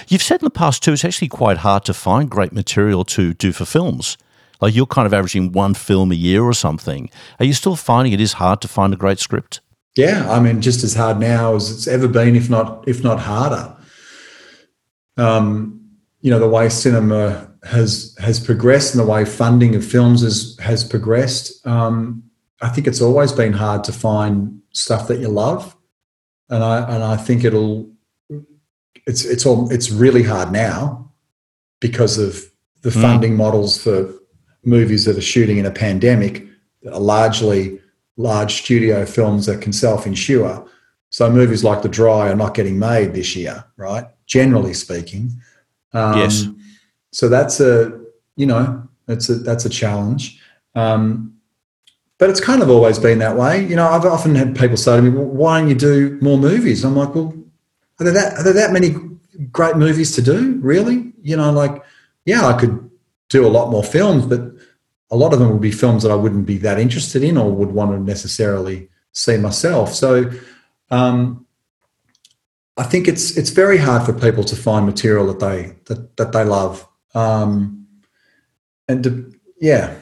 You've 0.09 0.23
said 0.23 0.41
in 0.43 0.47
the 0.47 0.51
past 0.51 0.83
too, 0.83 0.93
it's 0.93 1.05
actually 1.05 1.29
quite 1.29 1.59
hard 1.59 1.85
to 1.85 1.95
find 1.95 2.31
great 2.31 2.53
material 2.53 3.05
to 3.07 3.35
do 3.35 3.53
for 3.53 3.65
films. 3.65 4.19
Like 4.61 4.75
you're 4.75 4.87
kind 4.87 5.07
of 5.07 5.15
averaging 5.15 5.53
one 5.53 5.75
film 5.75 6.13
a 6.13 6.17
year 6.17 6.43
or 6.43 6.55
something. 6.55 7.11
Are 7.41 7.45
you 7.45 7.53
still 7.53 7.77
finding 7.77 8.13
it 8.13 8.21
is 8.21 8.35
hard 8.35 8.61
to 8.63 8.69
find 8.69 8.93
a 8.93 8.97
great 8.97 9.19
script? 9.19 9.61
Yeah, 9.97 10.31
I 10.31 10.41
mean, 10.41 10.63
just 10.63 10.85
as 10.85 10.95
hard 10.95 11.19
now 11.19 11.55
as 11.55 11.71
it's 11.71 11.87
ever 11.87 12.09
been, 12.09 12.37
if 12.37 12.49
not 12.49 12.87
if 12.89 13.03
not 13.03 13.21
harder. 13.21 13.77
Um, 15.17 15.82
you 16.23 16.31
know, 16.31 16.39
the 16.39 16.49
way 16.49 16.69
cinema 16.69 17.51
has 17.65 18.17
has 18.19 18.41
progressed 18.41 18.95
and 18.95 19.03
the 19.05 19.11
way 19.11 19.25
funding 19.25 19.75
of 19.75 19.85
films 19.85 20.23
has 20.23 20.57
has 20.61 20.85
progressed. 20.85 21.65
Um, 21.67 22.23
I 22.61 22.69
think 22.69 22.87
it's 22.87 23.03
always 23.03 23.33
been 23.33 23.53
hard 23.53 23.85
to 23.85 23.93
find 23.93 24.61
stuff 24.71 25.09
that 25.09 25.21
you 25.21 25.29
love, 25.29 25.77
and 26.49 26.63
I 26.63 26.95
and 26.95 27.05
I 27.05 27.17
think 27.17 27.45
it'll 27.45 27.91
it's 29.07 29.25
it's 29.25 29.45
all 29.45 29.71
it's 29.71 29.91
really 29.91 30.23
hard 30.23 30.53
now 30.53 31.11
because 31.81 32.19
of 32.19 32.41
the 32.83 32.91
mm. 32.91 33.03
funding 33.03 33.37
models 33.37 33.83
for 33.83 34.13
movies 34.65 35.05
that 35.05 35.19
are 35.19 35.21
shooting 35.21 35.59
in 35.59 35.67
a 35.67 35.71
pandemic 35.71 36.47
that 36.83 36.95
are 36.95 37.01
largely 37.01 37.81
large 38.17 38.63
studio 38.63 39.05
films 39.05 39.47
that 39.47 39.61
can 39.61 39.73
self-insure. 39.73 40.69
So 41.11 41.31
movies 41.31 41.65
like 41.65 41.83
The 41.83 41.89
Dry 41.89 42.31
are 42.31 42.37
not 42.37 42.55
getting 42.55 42.79
made 42.79 43.13
this 43.13 43.35
year, 43.35 43.65
right? 43.77 44.07
Generally 44.27 44.75
speaking. 44.75 45.33
Um, 45.93 46.19
yes. 46.19 46.47
So 47.11 47.29
that's 47.29 47.61
a 47.61 48.01
you 48.37 48.47
know 48.47 48.89
that's 49.07 49.29
a 49.29 49.37
that's 49.37 49.65
a 49.65 49.69
challenge. 49.69 50.41
Um, 50.75 51.33
but 52.19 52.31
it's 52.31 52.41
kind 52.41 52.63
of 52.63 52.71
always 52.71 53.01
been 53.01 53.19
that 53.19 53.37
way. 53.37 53.67
You 53.67 53.75
know, 53.75 53.89
I've 53.89 54.05
often 54.05 54.37
had 54.37 54.57
people 54.57 54.77
say 54.77 54.95
to 54.95 55.03
me, 55.03 55.11
well, 55.11 55.27
why 55.27 55.59
don't 55.59 55.69
you 55.69 55.75
do 55.75 56.19
more 56.21 56.39
movies? 56.39 56.85
I'm 56.85 56.95
like, 56.95 57.17
well, 57.17 57.35
are 57.99 58.05
there 58.05 58.13
that, 58.13 58.39
are 58.39 58.45
there 58.45 58.53
that 58.53 58.73
many 58.73 58.95
great 59.51 59.77
movies 59.77 60.15
to 60.15 60.23
do, 60.23 60.59
really? 60.61 61.13
You 61.21 61.37
know, 61.37 61.51
like, 61.51 61.83
yeah, 62.25 62.47
I 62.47 62.53
could 62.53 62.89
do 63.29 63.45
a 63.45 63.51
lot 63.51 63.71
more 63.71 63.83
films, 63.83 64.25
but 64.25 64.41
a 65.11 65.17
lot 65.17 65.33
of 65.33 65.41
them 65.41 65.51
would 65.51 65.61
be 65.61 65.73
films 65.73 66.05
that 66.05 66.13
I 66.13 66.15
wouldn't 66.15 66.47
be 66.47 66.59
that 66.59 66.79
interested 66.79 67.25
in 67.25 67.37
or 67.37 67.51
would 67.51 67.73
want 67.73 67.91
to 67.91 67.99
necessarily 67.99 68.89
see 69.11 69.37
myself. 69.37 69.93
So, 69.93 70.31
um, 70.91 71.45
I 72.77 72.85
think 72.85 73.09
it's 73.09 73.37
it's 73.37 73.51
very 73.51 73.79
hard 73.79 74.05
for 74.07 74.13
people 74.13 74.45
to 74.45 74.57
find 74.57 74.87
material 74.87 75.27
that 75.27 75.41
they 75.41 75.75
that, 75.87 76.17
that 76.17 76.33
they 76.33 76.45
love, 76.45 76.87
um, 77.15 77.87
and 78.89 79.05
to, 79.05 79.33
yeah, 79.61 79.95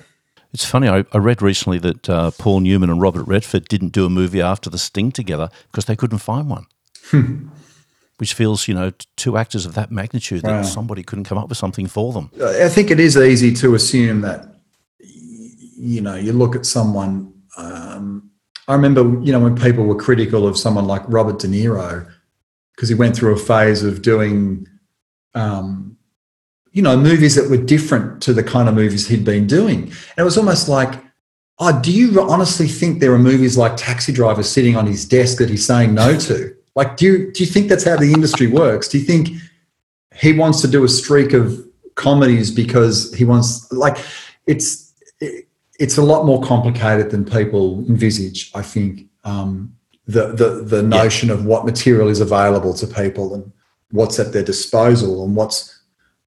it's 0.52 0.64
funny, 0.64 0.88
I, 0.88 1.04
I 1.12 1.18
read 1.18 1.42
recently 1.42 1.78
that 1.78 2.08
uh, 2.10 2.30
Paul 2.32 2.60
Newman 2.60 2.90
and 2.90 3.00
Robert 3.00 3.24
Redford 3.24 3.68
didn't 3.68 3.90
do 3.92 4.04
a 4.04 4.10
movie 4.10 4.40
after 4.40 4.68
The 4.68 4.78
Sting 4.78 5.12
together 5.12 5.48
because 5.70 5.84
they 5.84 5.94
couldn't 5.94 6.18
find 6.18 6.50
one. 6.50 6.66
Hmm. 7.04 7.48
Which 8.18 8.34
feels, 8.34 8.68
you 8.68 8.74
know, 8.74 8.92
two 9.16 9.38
actors 9.38 9.64
of 9.64 9.74
that 9.74 9.90
magnitude 9.90 10.42
that 10.42 10.66
somebody 10.66 11.02
couldn't 11.02 11.24
come 11.24 11.38
up 11.38 11.48
with 11.48 11.56
something 11.56 11.86
for 11.86 12.12
them. 12.12 12.30
I 12.42 12.68
think 12.68 12.90
it 12.90 13.00
is 13.00 13.16
easy 13.16 13.54
to 13.54 13.74
assume 13.74 14.20
that, 14.20 14.56
you 14.98 16.02
know, 16.02 16.16
you 16.16 16.34
look 16.34 16.54
at 16.54 16.66
someone. 16.66 17.32
Um, 17.56 18.30
I 18.68 18.74
remember, 18.74 19.00
you 19.24 19.32
know, 19.32 19.40
when 19.40 19.56
people 19.56 19.86
were 19.86 19.96
critical 19.96 20.46
of 20.46 20.58
someone 20.58 20.86
like 20.86 21.02
Robert 21.08 21.38
De 21.38 21.48
Niro 21.48 22.06
because 22.80 22.88
he 22.88 22.94
went 22.94 23.14
through 23.14 23.34
a 23.34 23.38
phase 23.38 23.82
of 23.82 24.00
doing 24.00 24.66
um, 25.34 25.98
you 26.72 26.80
know, 26.80 26.96
movies 26.96 27.34
that 27.34 27.50
were 27.50 27.58
different 27.58 28.22
to 28.22 28.32
the 28.32 28.42
kind 28.42 28.70
of 28.70 28.74
movies 28.74 29.06
he'd 29.06 29.22
been 29.22 29.46
doing. 29.46 29.82
And 29.82 30.16
it 30.16 30.22
was 30.22 30.38
almost 30.38 30.66
like, 30.66 30.98
oh, 31.58 31.78
do 31.78 31.92
you 31.92 32.18
honestly 32.22 32.66
think 32.66 33.00
there 33.00 33.12
are 33.12 33.18
movies 33.18 33.58
like 33.58 33.76
Taxi 33.76 34.12
Driver 34.12 34.42
sitting 34.42 34.76
on 34.76 34.86
his 34.86 35.04
desk 35.04 35.36
that 35.38 35.50
he's 35.50 35.66
saying 35.66 35.92
no 35.92 36.18
to? 36.20 36.56
Like, 36.74 36.96
do 36.96 37.04
you, 37.04 37.30
do 37.32 37.44
you 37.44 37.50
think 37.50 37.68
that's 37.68 37.84
how 37.84 37.98
the 37.98 38.14
industry 38.14 38.46
works? 38.46 38.88
Do 38.88 38.98
you 38.98 39.04
think 39.04 39.28
he 40.14 40.32
wants 40.32 40.62
to 40.62 40.68
do 40.68 40.82
a 40.82 40.88
streak 40.88 41.34
of 41.34 41.62
comedies 41.96 42.50
because 42.50 43.12
he 43.12 43.26
wants, 43.26 43.70
like, 43.72 43.98
it's, 44.46 44.94
it's 45.78 45.98
a 45.98 46.02
lot 46.02 46.24
more 46.24 46.40
complicated 46.40 47.10
than 47.10 47.26
people 47.26 47.84
envisage, 47.90 48.50
I 48.54 48.62
think. 48.62 49.06
Um, 49.24 49.76
the, 50.06 50.28
the, 50.28 50.62
the 50.64 50.82
notion 50.82 51.28
yeah. 51.28 51.34
of 51.34 51.44
what 51.44 51.64
material 51.64 52.08
is 52.08 52.20
available 52.20 52.74
to 52.74 52.86
people 52.86 53.34
and 53.34 53.52
what's 53.90 54.18
at 54.18 54.32
their 54.32 54.42
disposal 54.42 55.24
and 55.24 55.36
what's 55.36 55.80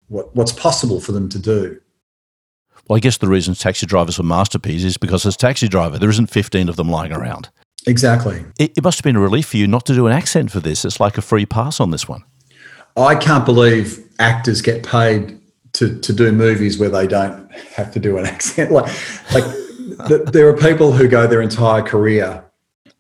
what, 0.08 0.36
what's 0.36 0.52
possible 0.52 1.00
for 1.00 1.12
them 1.12 1.30
to 1.30 1.40
do. 1.40 1.80
Well, 2.88 2.98
I 2.98 3.00
guess 3.00 3.18
the 3.18 3.28
reason 3.28 3.56
Taxi 3.56 3.86
Driver's 3.86 4.20
are 4.20 4.24
masterpieces 4.24 4.84
is 4.84 4.98
because 4.98 5.26
it's 5.26 5.38
Taxi 5.38 5.68
Driver. 5.68 5.98
There 5.98 6.10
isn't 6.10 6.28
15 6.28 6.70
of 6.70 6.76
them 6.76 6.90
lying 6.90 7.14
around. 7.14 7.50
Exactly. 7.88 8.44
It, 8.60 8.78
it 8.78 8.84
must 8.84 9.00
have 9.00 9.04
been 9.04 9.16
a 9.16 9.22
relief 9.22 9.48
for 9.48 9.58
you 9.58 9.68
not 9.68 9.86
to 9.88 9.96
do 9.96 10.06
an 10.08 10.14
accent 10.14 10.52
for 10.52 10.60
this. 10.60 10.86
It's 10.86 11.00
like 11.00 11.18
a 11.18 11.22
free 11.22 11.46
pass 11.46 11.80
on 11.80 11.92
this 11.92 12.08
one. 12.08 12.24
I 12.96 13.16
can't 13.16 13.46
believe 13.46 14.06
actors 14.20 14.62
get 14.62 14.86
paid 14.86 15.40
to, 15.74 16.00
to 16.00 16.14
do 16.14 16.32
movies 16.32 16.78
where 16.78 16.90
they 16.90 17.08
don't 17.08 17.52
have 17.76 17.92
to 17.94 18.00
do 18.00 18.18
an 18.18 18.26
accent. 18.28 18.72
Like, 18.72 18.86
like 19.34 19.44
the, 20.08 20.30
there 20.32 20.48
are 20.50 20.58
people 20.58 20.92
who 20.92 21.08
go 21.08 21.26
their 21.28 21.42
entire 21.42 21.82
career 21.82 22.43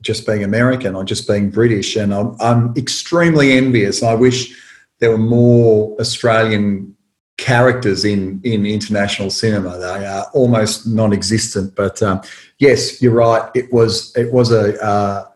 just 0.04 0.28
being 0.28 0.44
American 0.44 0.96
or 0.96 1.04
just 1.04 1.28
being 1.28 1.50
British, 1.50 1.96
and 1.96 2.14
I'm, 2.14 2.36
I'm 2.40 2.74
extremely 2.78 3.54
envious. 3.54 4.04
I 4.04 4.14
wish 4.14 4.56
there 5.00 5.10
were 5.10 5.18
more 5.18 6.00
Australian 6.00 6.96
characters 7.38 8.06
in 8.06 8.40
in 8.44 8.66
international 8.66 9.30
cinema. 9.30 9.78
They 9.78 10.06
are 10.06 10.26
almost 10.34 10.88
non-existent. 10.88 11.76
But 11.76 12.02
um, 12.02 12.22
yes, 12.60 13.02
you're 13.02 13.14
right. 13.14 13.50
It 13.56 13.74
was 13.74 14.16
it 14.16 14.32
was 14.32 14.52
a 14.52 14.82
uh, 14.82 15.28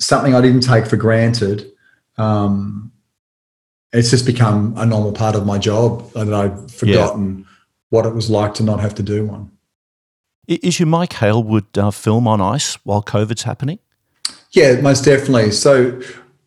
something 0.00 0.34
I 0.34 0.40
didn't 0.40 0.62
take 0.62 0.86
for 0.86 0.96
granted. 0.96 1.70
Um, 2.16 2.92
it's 3.92 4.10
just 4.10 4.26
become 4.26 4.74
a 4.76 4.86
normal 4.86 5.12
part 5.12 5.36
of 5.36 5.46
my 5.46 5.58
job, 5.58 6.10
and 6.16 6.34
I'd 6.34 6.70
forgotten 6.70 7.38
yeah. 7.38 7.44
what 7.90 8.06
it 8.06 8.14
was 8.14 8.30
like 8.30 8.54
to 8.54 8.64
not 8.64 8.80
have 8.80 8.94
to 8.96 9.02
do 9.02 9.26
one. 9.26 9.51
Is 10.62 10.78
your 10.78 10.86
Mike 10.86 11.10
Hailwood 11.10 11.78
uh, 11.78 11.90
film 11.90 12.26
on 12.28 12.40
ice 12.40 12.74
while 12.84 13.02
COVID's 13.02 13.42
happening? 13.42 13.78
Yeah, 14.50 14.80
most 14.80 15.04
definitely. 15.04 15.50
So, 15.50 16.00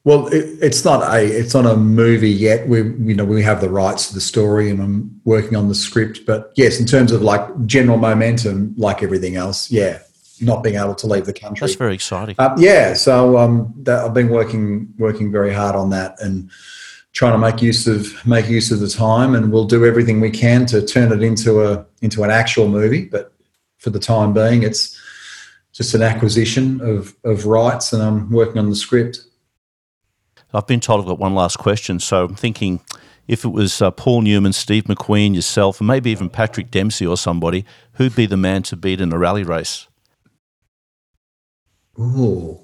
well, 0.03 0.27
it, 0.27 0.57
it's 0.61 0.85
not 0.85 1.01
a 1.01 1.25
it's 1.25 1.53
not 1.53 1.65
a 1.65 1.75
movie 1.75 2.29
yet. 2.29 2.67
We 2.67 2.79
you 2.79 3.15
know 3.15 3.25
we 3.25 3.41
have 3.41 3.61
the 3.61 3.69
rights 3.69 4.09
to 4.09 4.13
the 4.13 4.21
story, 4.21 4.69
and 4.69 4.79
I'm 4.81 5.21
working 5.25 5.55
on 5.55 5.69
the 5.69 5.75
script. 5.75 6.25
But 6.25 6.51
yes, 6.55 6.79
in 6.79 6.85
terms 6.85 7.11
of 7.11 7.21
like 7.21 7.65
general 7.65 7.97
momentum, 7.97 8.75
like 8.77 9.01
everything 9.01 9.35
else, 9.35 9.71
yeah, 9.71 9.99
not 10.39 10.63
being 10.63 10.75
able 10.75 10.95
to 10.95 11.07
leave 11.07 11.25
the 11.25 11.33
country. 11.33 11.65
That's 11.65 11.77
very 11.77 11.95
exciting. 11.95 12.35
Uh, 12.37 12.55
yeah, 12.57 12.93
so 12.93 13.37
um, 13.37 13.73
that, 13.83 14.05
I've 14.05 14.13
been 14.13 14.29
working 14.29 14.93
working 14.97 15.31
very 15.31 15.53
hard 15.53 15.75
on 15.75 15.89
that 15.89 16.21
and 16.21 16.51
trying 17.13 17.31
to 17.31 17.37
make 17.37 17.61
use 17.61 17.87
of 17.87 18.25
make 18.25 18.47
use 18.47 18.71
of 18.71 18.81
the 18.81 18.89
time, 18.89 19.33
and 19.33 19.51
we'll 19.51 19.65
do 19.65 19.85
everything 19.85 20.19
we 20.21 20.29
can 20.29 20.67
to 20.67 20.85
turn 20.85 21.11
it 21.11 21.23
into 21.23 21.63
a 21.63 21.85
into 22.01 22.23
an 22.23 22.29
actual 22.29 22.67
movie. 22.67 23.05
But 23.05 23.31
for 23.85 23.91
the 23.91 23.99
time 23.99 24.33
being, 24.33 24.63
it's 24.63 24.99
just 25.71 25.93
an 25.93 26.01
acquisition 26.01 26.81
of 26.81 27.15
of 27.23 27.45
rights, 27.45 27.93
and 27.93 28.01
I'm 28.01 28.31
working 28.31 28.57
on 28.57 28.71
the 28.71 28.75
script. 28.75 29.19
I've 30.55 30.65
been 30.65 30.79
told 30.79 31.01
I've 31.01 31.07
got 31.07 31.19
one 31.19 31.35
last 31.35 31.59
question, 31.59 31.99
so 31.99 32.25
I'm 32.25 32.35
thinking 32.35 32.81
if 33.27 33.45
it 33.45 33.49
was 33.49 33.83
uh, 33.83 33.91
Paul 33.91 34.23
Newman, 34.23 34.53
Steve 34.53 34.85
McQueen, 34.85 35.35
yourself, 35.35 35.79
and 35.79 35.87
maybe 35.87 36.09
even 36.09 36.29
Patrick 36.29 36.71
Dempsey 36.71 37.05
or 37.05 37.15
somebody, 37.15 37.63
who'd 37.93 38.15
be 38.15 38.25
the 38.25 38.37
man 38.37 38.63
to 38.63 38.75
beat 38.75 38.99
in 38.99 39.13
a 39.13 39.19
rally 39.19 39.43
race? 39.43 39.87
Ooh, 41.99 42.59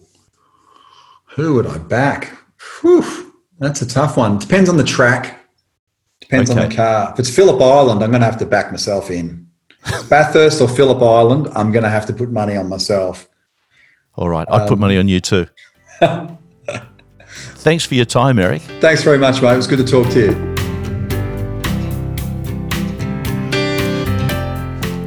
who 1.35 1.53
would 1.53 1.67
I 1.67 1.77
back? 1.77 2.35
Whew. 2.81 3.31
That's 3.59 3.83
a 3.83 3.87
tough 3.87 4.17
one. 4.17 4.39
Depends 4.39 4.69
on 4.69 4.77
the 4.77 4.83
track. 4.83 5.39
Depends 6.19 6.49
okay. 6.49 6.63
on 6.63 6.69
the 6.69 6.75
car. 6.75 7.11
If 7.13 7.19
it's 7.19 7.35
Phillip 7.35 7.61
Island, 7.61 8.03
I'm 8.03 8.09
going 8.09 8.21
to 8.21 8.25
have 8.25 8.39
to 8.39 8.45
back 8.47 8.71
myself 8.71 9.11
in. 9.11 9.50
Bathurst 10.09 10.61
or 10.61 10.67
Phillip 10.67 11.01
Island, 11.01 11.47
I'm 11.55 11.71
going 11.71 11.83
to 11.83 11.89
have 11.89 12.05
to 12.07 12.13
put 12.13 12.31
money 12.31 12.55
on 12.55 12.69
myself. 12.69 13.27
All 14.15 14.29
right, 14.29 14.47
I'd 14.49 14.61
um, 14.61 14.67
put 14.67 14.79
money 14.79 14.97
on 14.97 15.07
you 15.07 15.19
too. 15.19 15.47
Thanks 17.61 17.85
for 17.85 17.95
your 17.95 18.05
time, 18.05 18.39
Eric. 18.39 18.61
Thanks 18.79 19.03
very 19.03 19.17
much, 19.17 19.41
mate. 19.41 19.53
It 19.53 19.57
was 19.57 19.67
good 19.67 19.79
to 19.79 19.85
talk 19.85 20.09
to 20.13 20.19
you. 20.19 20.51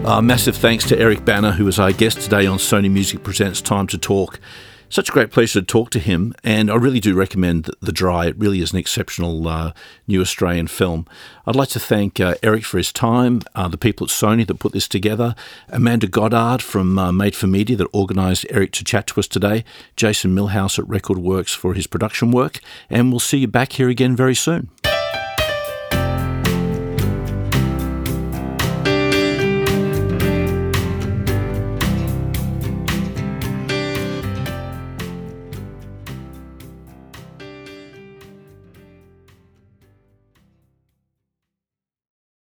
Uh, 0.04 0.20
massive 0.20 0.54
thanks 0.56 0.86
to 0.86 0.98
Eric 0.98 1.24
Bana, 1.24 1.52
who 1.52 1.64
was 1.64 1.78
our 1.78 1.90
guest 1.90 2.20
today 2.20 2.46
on 2.46 2.58
Sony 2.58 2.90
Music 2.90 3.22
Presents 3.22 3.62
Time 3.62 3.86
to 3.86 3.96
Talk. 3.96 4.38
Such 4.88 5.08
a 5.08 5.12
great 5.12 5.32
pleasure 5.32 5.60
to 5.60 5.66
talk 5.66 5.90
to 5.90 5.98
him, 5.98 6.34
and 6.44 6.70
I 6.70 6.76
really 6.76 7.00
do 7.00 7.14
recommend 7.14 7.68
The 7.80 7.90
Dry. 7.90 8.26
It 8.26 8.38
really 8.38 8.60
is 8.60 8.72
an 8.72 8.78
exceptional 8.78 9.48
uh, 9.48 9.72
new 10.06 10.20
Australian 10.20 10.68
film. 10.68 11.06
I'd 11.46 11.56
like 11.56 11.70
to 11.70 11.80
thank 11.80 12.20
uh, 12.20 12.36
Eric 12.44 12.64
for 12.64 12.76
his 12.76 12.92
time, 12.92 13.40
uh, 13.56 13.66
the 13.66 13.76
people 13.76 14.04
at 14.04 14.10
Sony 14.10 14.46
that 14.46 14.60
put 14.60 14.72
this 14.72 14.86
together, 14.86 15.34
Amanda 15.68 16.06
Goddard 16.06 16.62
from 16.62 16.96
uh, 16.96 17.10
Made 17.10 17.34
for 17.34 17.48
Media 17.48 17.76
that 17.76 17.92
organised 17.92 18.46
Eric 18.50 18.70
to 18.72 18.84
chat 18.84 19.08
to 19.08 19.18
us 19.18 19.26
today, 19.26 19.64
Jason 19.96 20.34
Millhouse 20.34 20.78
at 20.78 20.88
Record 20.88 21.18
Works 21.18 21.54
for 21.54 21.74
his 21.74 21.88
production 21.88 22.30
work, 22.30 22.60
and 22.88 23.10
we'll 23.10 23.18
see 23.20 23.38
you 23.38 23.48
back 23.48 23.72
here 23.72 23.88
again 23.88 24.14
very 24.14 24.34
soon. 24.34 24.70